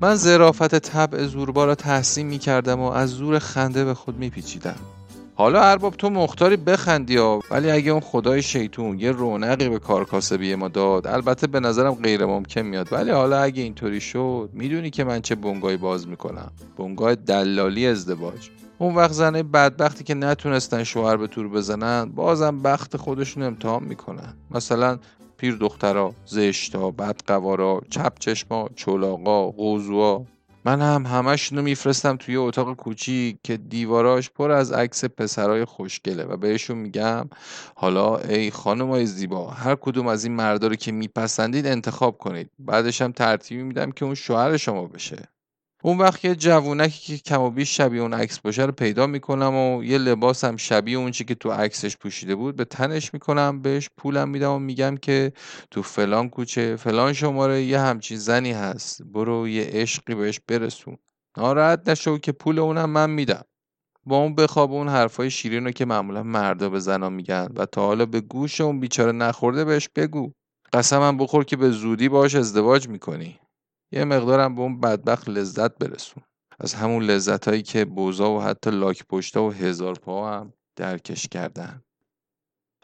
من 0.00 0.14
زرافت 0.14 0.78
طبع 0.78 1.26
زوربا 1.26 1.64
را 1.64 1.74
تحسین 1.74 2.26
می 2.26 2.38
کردم 2.38 2.80
و 2.80 2.90
از 2.90 3.10
زور 3.10 3.38
خنده 3.38 3.84
به 3.84 3.94
خود 3.94 4.18
می 4.18 4.30
پیچیدم. 4.30 4.95
حالا 5.38 5.62
ارباب 5.62 5.94
تو 5.94 6.10
مختاری 6.10 6.56
بخندی 6.56 7.16
ها 7.16 7.40
ولی 7.50 7.70
اگه 7.70 7.90
اون 7.90 8.00
خدای 8.00 8.42
شیطون 8.42 9.00
یه 9.00 9.12
رونقی 9.12 9.68
به 9.68 9.78
کار 9.78 10.04
کاسبی 10.04 10.54
ما 10.54 10.68
داد 10.68 11.06
البته 11.06 11.46
به 11.46 11.60
نظرم 11.60 11.94
غیر 11.94 12.26
ممکن 12.26 12.60
میاد. 12.60 12.92
ولی 12.92 13.10
حالا 13.10 13.38
اگه 13.38 13.62
اینطوری 13.62 14.00
شد 14.00 14.50
می‌دونی 14.52 14.90
که 14.90 15.04
من 15.04 15.22
چه 15.22 15.34
بنگاهی 15.34 15.76
باز 15.76 16.08
می‌کنم. 16.08 16.52
بنگاه 16.78 17.14
دلالی 17.14 17.86
ازدواج. 17.86 18.50
اون 18.78 18.94
وقت 18.94 19.12
زنه 19.12 19.42
بدبختی 19.42 20.04
که 20.04 20.14
نتونستن 20.14 20.84
شوهر 20.84 21.16
به 21.16 21.26
تور 21.26 21.48
بزنن 21.48 22.04
بازم 22.04 22.62
بخت 22.62 22.96
خودشون 22.96 23.42
امتحان 23.42 23.82
می‌کنن. 23.82 24.34
مثلا 24.50 24.98
پیر 25.36 25.54
دخترا 25.54 26.12
زشتا 26.26 26.90
بدقوارا 26.90 27.80
چپ 27.90 28.18
چشما 28.18 28.68
چولاقا 28.74 29.50
قوزوا 29.50 30.24
من 30.66 30.82
هم 30.82 31.06
همشونو 31.06 31.62
میفرستم 31.62 32.16
توی 32.16 32.36
اتاق 32.36 32.76
کوچیک 32.76 33.38
که 33.42 33.56
دیواراش 33.56 34.30
پر 34.30 34.50
از 34.50 34.72
عکس 34.72 35.04
پسرای 35.04 35.64
خوشگله 35.64 36.24
و 36.24 36.36
بهشون 36.36 36.78
میگم 36.78 37.28
حالا 37.76 38.18
ای 38.18 38.50
خانمای 38.50 39.06
زیبا 39.06 39.50
هر 39.50 39.74
کدوم 39.76 40.06
از 40.06 40.24
این 40.24 40.34
مردا 40.36 40.68
رو 40.68 40.76
که 40.76 40.92
میپسندید 40.92 41.66
انتخاب 41.66 42.18
کنید. 42.18 42.50
بعدش 42.58 43.02
هم 43.02 43.12
ترتیبی 43.12 43.62
میدم 43.62 43.92
که 43.92 44.04
اون 44.04 44.14
شوهر 44.14 44.56
شما 44.56 44.86
بشه. 44.86 45.35
اون 45.86 45.98
وقت 45.98 46.24
یه 46.24 46.34
جوونکی 46.34 47.16
که 47.16 47.22
کم 47.22 47.40
و 47.40 47.50
بیش 47.50 47.76
شبیه 47.76 48.02
اون 48.02 48.14
عکس 48.14 48.38
باشه 48.38 48.64
رو 48.64 48.72
پیدا 48.72 49.06
می‌کنم 49.06 49.54
و 49.54 49.84
یه 49.84 49.98
لباسم 49.98 50.56
شبیه 50.56 50.98
اون 50.98 51.10
چی 51.10 51.24
که 51.24 51.34
تو 51.34 51.50
عکسش 51.50 51.96
پوشیده 51.96 52.34
بود 52.34 52.56
به 52.56 52.64
تنش 52.64 53.14
می‌کنم 53.14 53.62
بهش 53.62 53.90
پولم 53.98 54.28
میدم 54.28 54.52
و 54.52 54.58
میگم 54.58 54.96
که 54.96 55.32
تو 55.70 55.82
فلان 55.82 56.28
کوچه 56.28 56.76
فلان 56.76 57.12
شماره 57.12 57.62
یه 57.62 57.80
همچین 57.80 58.16
زنی 58.16 58.52
هست 58.52 59.02
برو 59.02 59.48
یه 59.48 59.66
عشقی 59.72 60.14
بهش 60.14 60.40
برسون. 60.48 60.96
ناراحت 61.38 61.88
نشو 61.88 62.18
که 62.18 62.32
پول 62.32 62.58
اونم 62.58 62.90
من 62.90 63.10
میدم. 63.10 63.42
با 64.06 64.16
اون 64.16 64.34
بخواب 64.34 64.72
اون 64.72 64.88
حرفای 64.88 65.30
شیرین 65.30 65.64
رو 65.64 65.70
که 65.70 65.84
معمولا 65.84 66.22
مردا 66.22 66.68
به 66.68 66.80
زنا 66.80 67.08
میگن 67.08 67.48
و 67.56 67.66
تا 67.66 67.86
حالا 67.86 68.06
به 68.06 68.20
گوش 68.20 68.60
اون 68.60 68.80
بیچاره 68.80 69.12
نخورده 69.12 69.64
بهش 69.64 69.88
بگو. 69.96 70.32
قسمم 70.72 71.16
بخور 71.16 71.44
که 71.44 71.56
به 71.56 71.70
زودی 71.70 72.08
باش 72.08 72.34
ازدواج 72.34 72.88
می‌کنی. 72.88 73.38
یه 73.96 74.04
مقدارم 74.04 74.54
به 74.54 74.60
اون 74.60 74.80
بدبخت 74.80 75.28
لذت 75.28 75.78
برسون. 75.78 76.22
از 76.60 76.74
همون 76.74 77.02
لذت 77.02 77.48
هایی 77.48 77.62
که 77.62 77.84
بوزا 77.84 78.30
و 78.30 78.42
حتی 78.42 78.70
لاک 78.70 79.04
پشتا 79.08 79.44
و 79.44 79.52
هزار 79.52 79.94
پا 79.94 80.32
هم 80.32 80.52
درکش 80.76 81.28
کردن. 81.28 81.82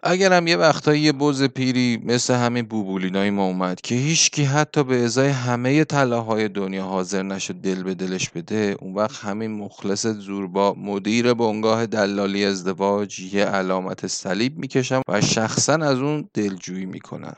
اگرم 0.03 0.47
یه 0.47 0.57
وقتایی 0.57 1.01
یه 1.01 1.13
بوز 1.13 1.43
پیری 1.43 2.03
مثل 2.05 2.35
همین 2.35 2.67
بوبولینای 2.67 3.31
ما 3.31 3.45
اومد 3.45 3.81
که 3.81 3.95
هیچکی 3.95 4.45
حتی 4.45 4.85
به 4.85 5.05
ازای 5.05 5.29
همه 5.29 5.85
طلاهای 5.85 6.49
دنیا 6.49 6.85
حاضر 6.85 7.23
نشد 7.23 7.55
دل 7.55 7.83
به 7.83 7.95
دلش 7.95 8.31
بده 8.31 8.77
اون 8.81 8.95
وقت 8.95 9.25
همین 9.25 9.51
مخلص 9.51 10.07
زوربا 10.07 10.75
مدیر 10.75 11.35
بنگاه 11.35 11.87
دلالی 11.87 12.45
ازدواج 12.45 13.21
یه 13.21 13.45
علامت 13.45 14.07
صلیب 14.07 14.59
می‌کشم 14.59 15.03
و 15.09 15.21
شخصا 15.21 15.75
از 15.75 15.99
اون 15.99 16.29
دلجویی 16.35 16.87
می‌کنم. 16.87 17.37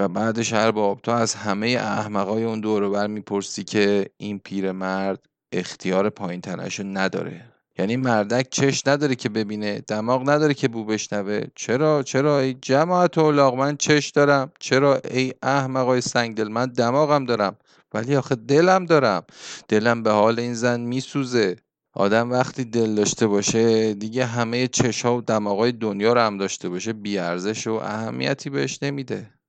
و 0.00 0.08
بعدش 0.08 0.52
هر 0.52 0.70
باب 0.70 1.00
تو 1.00 1.10
از 1.10 1.34
همه 1.34 1.66
احمقای 1.66 2.44
اون 2.44 2.60
دور 2.60 2.88
بر 2.88 3.06
می‌پرسی 3.06 3.64
که 3.64 4.10
این 4.16 4.38
پیرمرد 4.38 5.26
اختیار 5.52 6.10
پایین 6.10 6.40
تنشو 6.40 6.82
نداره. 6.86 7.44
یعنی 7.78 7.96
مردک 7.96 8.46
چش 8.50 8.86
نداره 8.86 9.14
که 9.14 9.28
ببینه 9.28 9.80
دماغ 9.80 10.30
نداره 10.30 10.54
که 10.54 10.68
بو 10.68 10.84
بشنوه. 10.84 11.44
چرا؟ 11.54 12.02
چرا؟ 12.02 12.40
ای 12.40 12.54
جماعت 12.54 13.18
اولاغ 13.18 13.54
من 13.54 13.76
چش 13.76 14.10
دارم. 14.10 14.52
چرا؟ 14.58 15.00
ای 15.10 15.32
احمقای 15.42 16.00
سنگدل 16.00 16.48
من 16.48 16.66
دماغم 16.66 17.24
دارم. 17.24 17.56
ولی 17.94 18.16
آخه 18.16 18.34
دلم 18.34 18.86
دارم. 18.86 19.22
دلم 19.68 20.02
به 20.02 20.10
حال 20.10 20.40
این 20.40 20.54
زن 20.54 20.80
میسوزه. 20.80 21.56
آدم 21.94 22.30
وقتی 22.32 22.64
دل 22.64 22.94
داشته 22.94 23.26
باشه 23.26 23.94
دیگه 23.94 24.26
همه 24.26 24.68
چشها 24.68 25.16
و 25.16 25.20
دماغای 25.20 25.72
دنیا 25.72 26.12
رو 26.12 26.20
هم 26.20 26.38
داشته 26.38 26.68
باشه 26.68 26.92
بیارزش 26.92 27.66
و 27.66 27.72
اهمیتی 27.72 28.50
بهش 28.50 28.78
نمیده. 28.82 29.39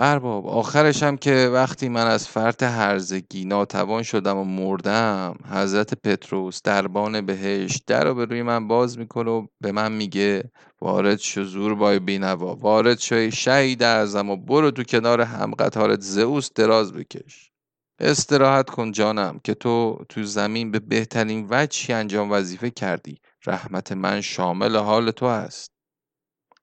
ارباب 0.00 0.46
آخرش 0.48 1.04
هم 1.04 1.18
که 1.18 1.50
وقتی 1.54 1.90
من 1.90 2.06
از 2.08 2.28
فرط 2.28 2.64
هرزگی 2.64 3.46
ناتوان 3.46 4.04
شدم 4.04 4.38
و 4.38 4.44
مردم 4.44 5.36
حضرت 5.50 5.94
پتروس 5.94 6.62
دربان 6.62 7.26
بهشت 7.26 7.84
در 7.88 8.14
به 8.14 8.26
روی 8.26 8.42
من 8.42 8.68
باز 8.68 8.98
می‌کنه 8.98 9.30
و 9.30 9.46
به 9.62 9.72
من 9.72 9.92
میگه 9.92 10.44
وارد 10.82 11.18
شو 11.20 11.44
زور 11.44 11.76
بای 11.76 12.00
بینوا 12.00 12.56
وارد 12.56 13.00
شوی 13.00 13.32
شهید 13.32 13.84
اعظم 13.84 14.30
و 14.30 14.36
برو 14.36 14.72
تو 14.72 14.84
کنار 14.84 15.22
هم 15.22 15.52
قطارت 15.54 16.00
زئوس 16.02 16.50
دراز 16.54 16.94
بکش. 16.94 17.52
استراحت 18.00 18.70
کن 18.70 18.92
جانم 18.92 19.40
که 19.44 19.54
تو 19.54 20.04
تو 20.10 20.24
زمین 20.24 20.72
به 20.72 20.80
بهترین 20.80 21.48
وجهی 21.50 21.94
انجام 21.94 22.32
وظیفه 22.32 22.70
کردی 22.70 23.18
رحمت 23.46 23.92
من 23.92 24.22
شامل 24.22 24.76
حال 24.76 25.12
تو 25.12 25.26
است 25.26 25.72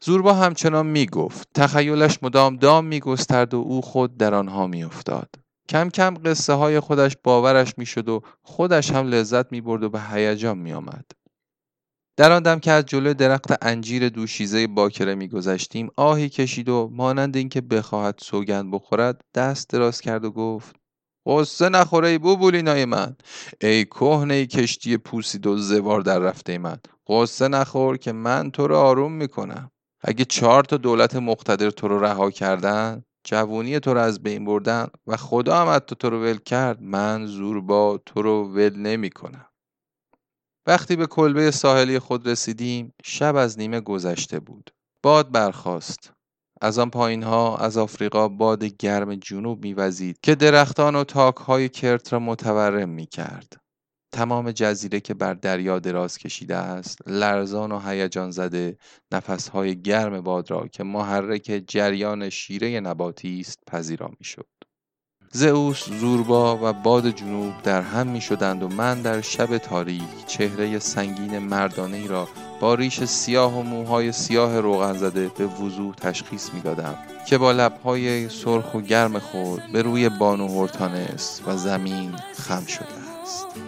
زوربا 0.04 0.34
همچنان 0.34 0.86
می‌گفت 0.86 1.50
تخیلش 1.56 2.20
مدام 2.22 2.56
دام 2.56 2.86
میگسترد 2.86 3.54
و 3.54 3.58
او 3.58 3.82
خود 3.82 4.18
در 4.18 4.34
آنها 4.34 4.68
میافتاد. 4.68 5.30
کم 5.70 5.90
کم 5.90 6.14
قصه 6.26 6.54
های 6.54 6.80
خودش 6.80 7.18
باورش 7.24 7.74
می‌شد 7.78 8.10
و 8.10 8.22
خودش 8.42 8.92
هم 8.92 9.08
لذت 9.08 9.52
می‌برد 9.52 9.84
و 9.84 9.90
به 9.90 10.02
هیجان 10.02 10.58
میآمد. 10.58 11.06
در 12.18 12.32
آن 12.32 12.44
دم 12.44 12.60
که 12.60 12.72
از 12.72 12.86
جلوی 12.86 13.14
درخت 13.14 13.66
انجیر 13.66 14.10
دوشیزه 14.10 14.68
باکره 14.68 15.16
میگذشتیم 15.16 15.90
آهی 15.98 16.30
کشید 16.30 16.70
و 16.70 16.90
مانند 16.94 17.36
اینکه 17.36 17.62
بخواهد 17.62 18.20
سوگند 18.22 18.72
بخورد 18.72 19.22
دست 19.36 19.70
دراز 19.70 20.02
کرد 20.02 20.26
و 20.26 20.32
گفت 20.32 20.76
قصه 21.28 21.70
نخوره 21.70 22.08
ای 22.08 22.18
بوبولینای 22.18 22.86
من. 22.86 23.16
ای 23.62 23.86
کهنه 23.86 24.46
کشتی 24.46 24.98
پوسید 24.98 25.48
و 25.48 25.58
زوار 25.58 26.02
در 26.02 26.20
رفته 26.20 26.58
من. 26.58 26.78
قصه 27.08 27.48
نخور 27.48 27.98
که 27.98 28.12
من 28.12 28.52
تو 28.52 28.68
رو 28.68 28.76
آروم 28.76 29.12
می‌کنم. 29.12 29.72
اگه 30.08 30.26
چهار 30.26 30.64
تا 30.64 30.78
دولت 30.78 31.16
مقتدر 31.16 31.70
تو 31.70 31.88
رو 31.88 32.00
رها 32.00 32.32
کردن 32.32 33.04
جوونی 33.24 33.80
تو 33.80 33.94
رو 33.94 34.00
از 34.00 34.24
بین 34.24 34.46
بردن 34.46 34.88
و 35.08 35.18
خدا 35.18 35.58
هم 35.58 35.76
حتی 35.76 35.96
تو 35.96 36.10
رو 36.10 36.24
ول 36.24 36.38
کرد 36.38 36.82
من 36.82 37.26
زور 37.26 37.62
با 37.62 38.00
تو 38.06 38.22
رو 38.22 38.54
ول 38.54 38.76
نمی 38.76 39.10
کنم. 39.10 39.46
وقتی 40.68 40.96
به 40.96 41.08
کلبه 41.08 41.52
ساحلی 41.52 42.00
خود 42.00 42.28
رسیدیم 42.28 42.94
شب 43.04 43.36
از 43.36 43.60
نیمه 43.60 43.82
گذشته 43.82 44.40
بود 44.40 44.72
باد 45.04 45.32
برخاست 45.32 46.14
از 46.62 46.80
آن 46.80 46.90
پایین 46.90 47.24
ها 47.24 47.58
از 47.58 47.78
آفریقا 47.78 48.28
باد 48.28 48.64
گرم 48.64 49.16
جنوب 49.16 49.64
میوزید 49.64 50.20
که 50.24 50.36
درختان 50.36 50.96
و 50.96 51.04
تاک 51.04 51.36
های 51.36 51.70
کرت 51.70 52.14
را 52.14 52.20
متورم 52.20 52.90
می 52.90 53.06
کرد. 53.06 53.67
تمام 54.18 54.52
جزیره 54.52 55.00
که 55.00 55.14
بر 55.14 55.34
دریا 55.34 55.80
دراز 55.80 56.18
کشیده 56.18 56.56
است 56.56 56.98
لرزان 57.08 57.72
و 57.72 57.80
هیجان 57.80 58.32
زده 58.32 58.78
نفسهای 59.12 59.82
گرم 59.82 60.22
باد 60.22 60.52
را 60.52 60.68
که 60.68 60.84
محرک 60.84 61.64
جریان 61.68 62.30
شیره 62.30 62.80
نباتی 62.80 63.40
است 63.40 63.60
پذیرا 63.68 64.12
می‌شد. 64.20 64.48
زئوس 65.32 65.90
زوربا 65.90 66.60
و 66.64 66.74
باد 66.74 67.10
جنوب 67.10 67.54
در 67.64 67.82
هم 67.82 68.08
می 68.08 68.22
شدند 68.22 68.64
و 68.64 68.68
من 68.68 69.02
در 69.02 69.22
شب 69.22 69.58
تاریک 69.58 70.26
چهره 70.28 70.80
سنگین 70.80 71.40
مردانه 71.40 72.08
را 72.08 72.28
با 72.62 72.76
ریش 72.76 73.04
سیاه 73.04 73.60
و 73.60 73.64
موهای 73.64 74.12
سیاه 74.12 74.60
روغن 74.60 74.94
زده 74.94 75.32
به 75.38 75.46
وضوح 75.46 75.96
تشخیص 75.96 76.54
می 76.54 76.62
دادم 76.62 76.96
که 77.28 77.38
با 77.38 77.52
لبهای 77.52 78.30
سرخ 78.30 78.74
و 78.74 78.82
گرم 78.82 79.20
خود 79.20 79.62
به 79.74 79.82
روی 79.82 80.10
بانو 80.10 80.48
هورتانس 80.48 81.42
و 81.48 81.58
زمین 81.58 82.16
خم 82.34 82.66
شده 82.66 82.98
است. 83.22 83.67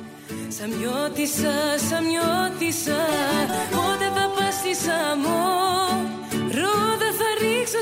Σαμιώτησα, 0.48 1.56
σαμιώτησα 1.88 3.02
Πότε 3.70 4.08
θα 4.14 4.26
πας 4.36 4.54
στη 4.54 4.74
Σαμό 4.74 5.42
Ρόδα 6.58 7.10
θα 7.18 7.30
ρίξω 7.40 7.80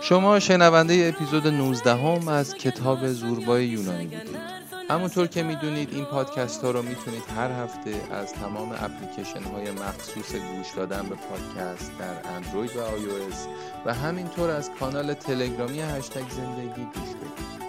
شما 0.00 0.38
شنونده 0.38 1.12
اپیزود 1.14 1.46
19 1.46 1.90
هم 1.90 2.28
از 2.28 2.54
کتاب 2.54 3.08
زوربای 3.08 3.66
یونانی 3.66 4.06
بودید 4.06 4.36
همونطور 4.90 5.26
که 5.26 5.42
میدونید 5.42 5.94
این 5.94 6.04
پادکست 6.04 6.64
ها 6.64 6.70
رو 6.70 6.82
میتونید 6.82 7.22
هر 7.36 7.50
هفته 7.50 7.90
از 8.12 8.32
تمام 8.32 8.72
اپلیکیشن 8.72 9.42
های 9.42 9.70
مخصوص 9.70 10.34
گوش 10.34 10.70
دادن 10.76 11.02
به 11.08 11.14
پادکست 11.14 11.92
در 11.98 12.30
اندروید 12.30 12.76
و 12.76 12.80
آی 12.80 13.06
و 13.86 13.94
همینطور 13.94 14.50
از 14.50 14.70
کانال 14.80 15.14
تلگرامی 15.14 15.80
هشتگ 15.80 16.30
زندگی 16.30 16.84
گوش 16.84 17.08
بدید 17.08 17.67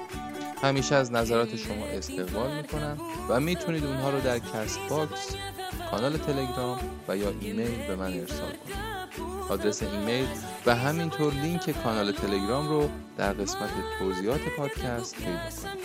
همیشه 0.62 0.94
از 0.94 1.12
نظرات 1.12 1.57
شما 1.57 1.87
استقبال 1.87 2.57
می‌کنم 2.57 2.99
و 3.29 3.40
می‌تونید 3.40 3.85
اونها 3.85 4.11
رو 4.11 4.20
در 4.20 4.38
کست 4.38 4.81
باکس 4.88 5.35
کانال 5.90 6.16
تلگرام 6.16 6.79
و 7.09 7.16
یا 7.16 7.33
ایمیل 7.40 7.87
به 7.88 7.96
من 7.96 8.12
ارسال 8.12 8.51
کنید. 8.51 8.90
آدرس 9.49 9.83
ایمیل 9.83 10.27
و 10.66 10.75
همینطور 10.75 11.33
لینک 11.35 11.83
کانال 11.85 12.12
تلگرام 12.12 12.68
رو 12.68 12.88
در 13.16 13.33
قسمت 13.33 13.70
توضیحات 13.99 14.40
پادکست 14.57 15.16
پیدا 15.16 15.31
کنید. 15.31 15.81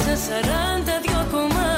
στα 0.00 0.16
42 0.16 1.26
κομμάτια. 1.30 1.69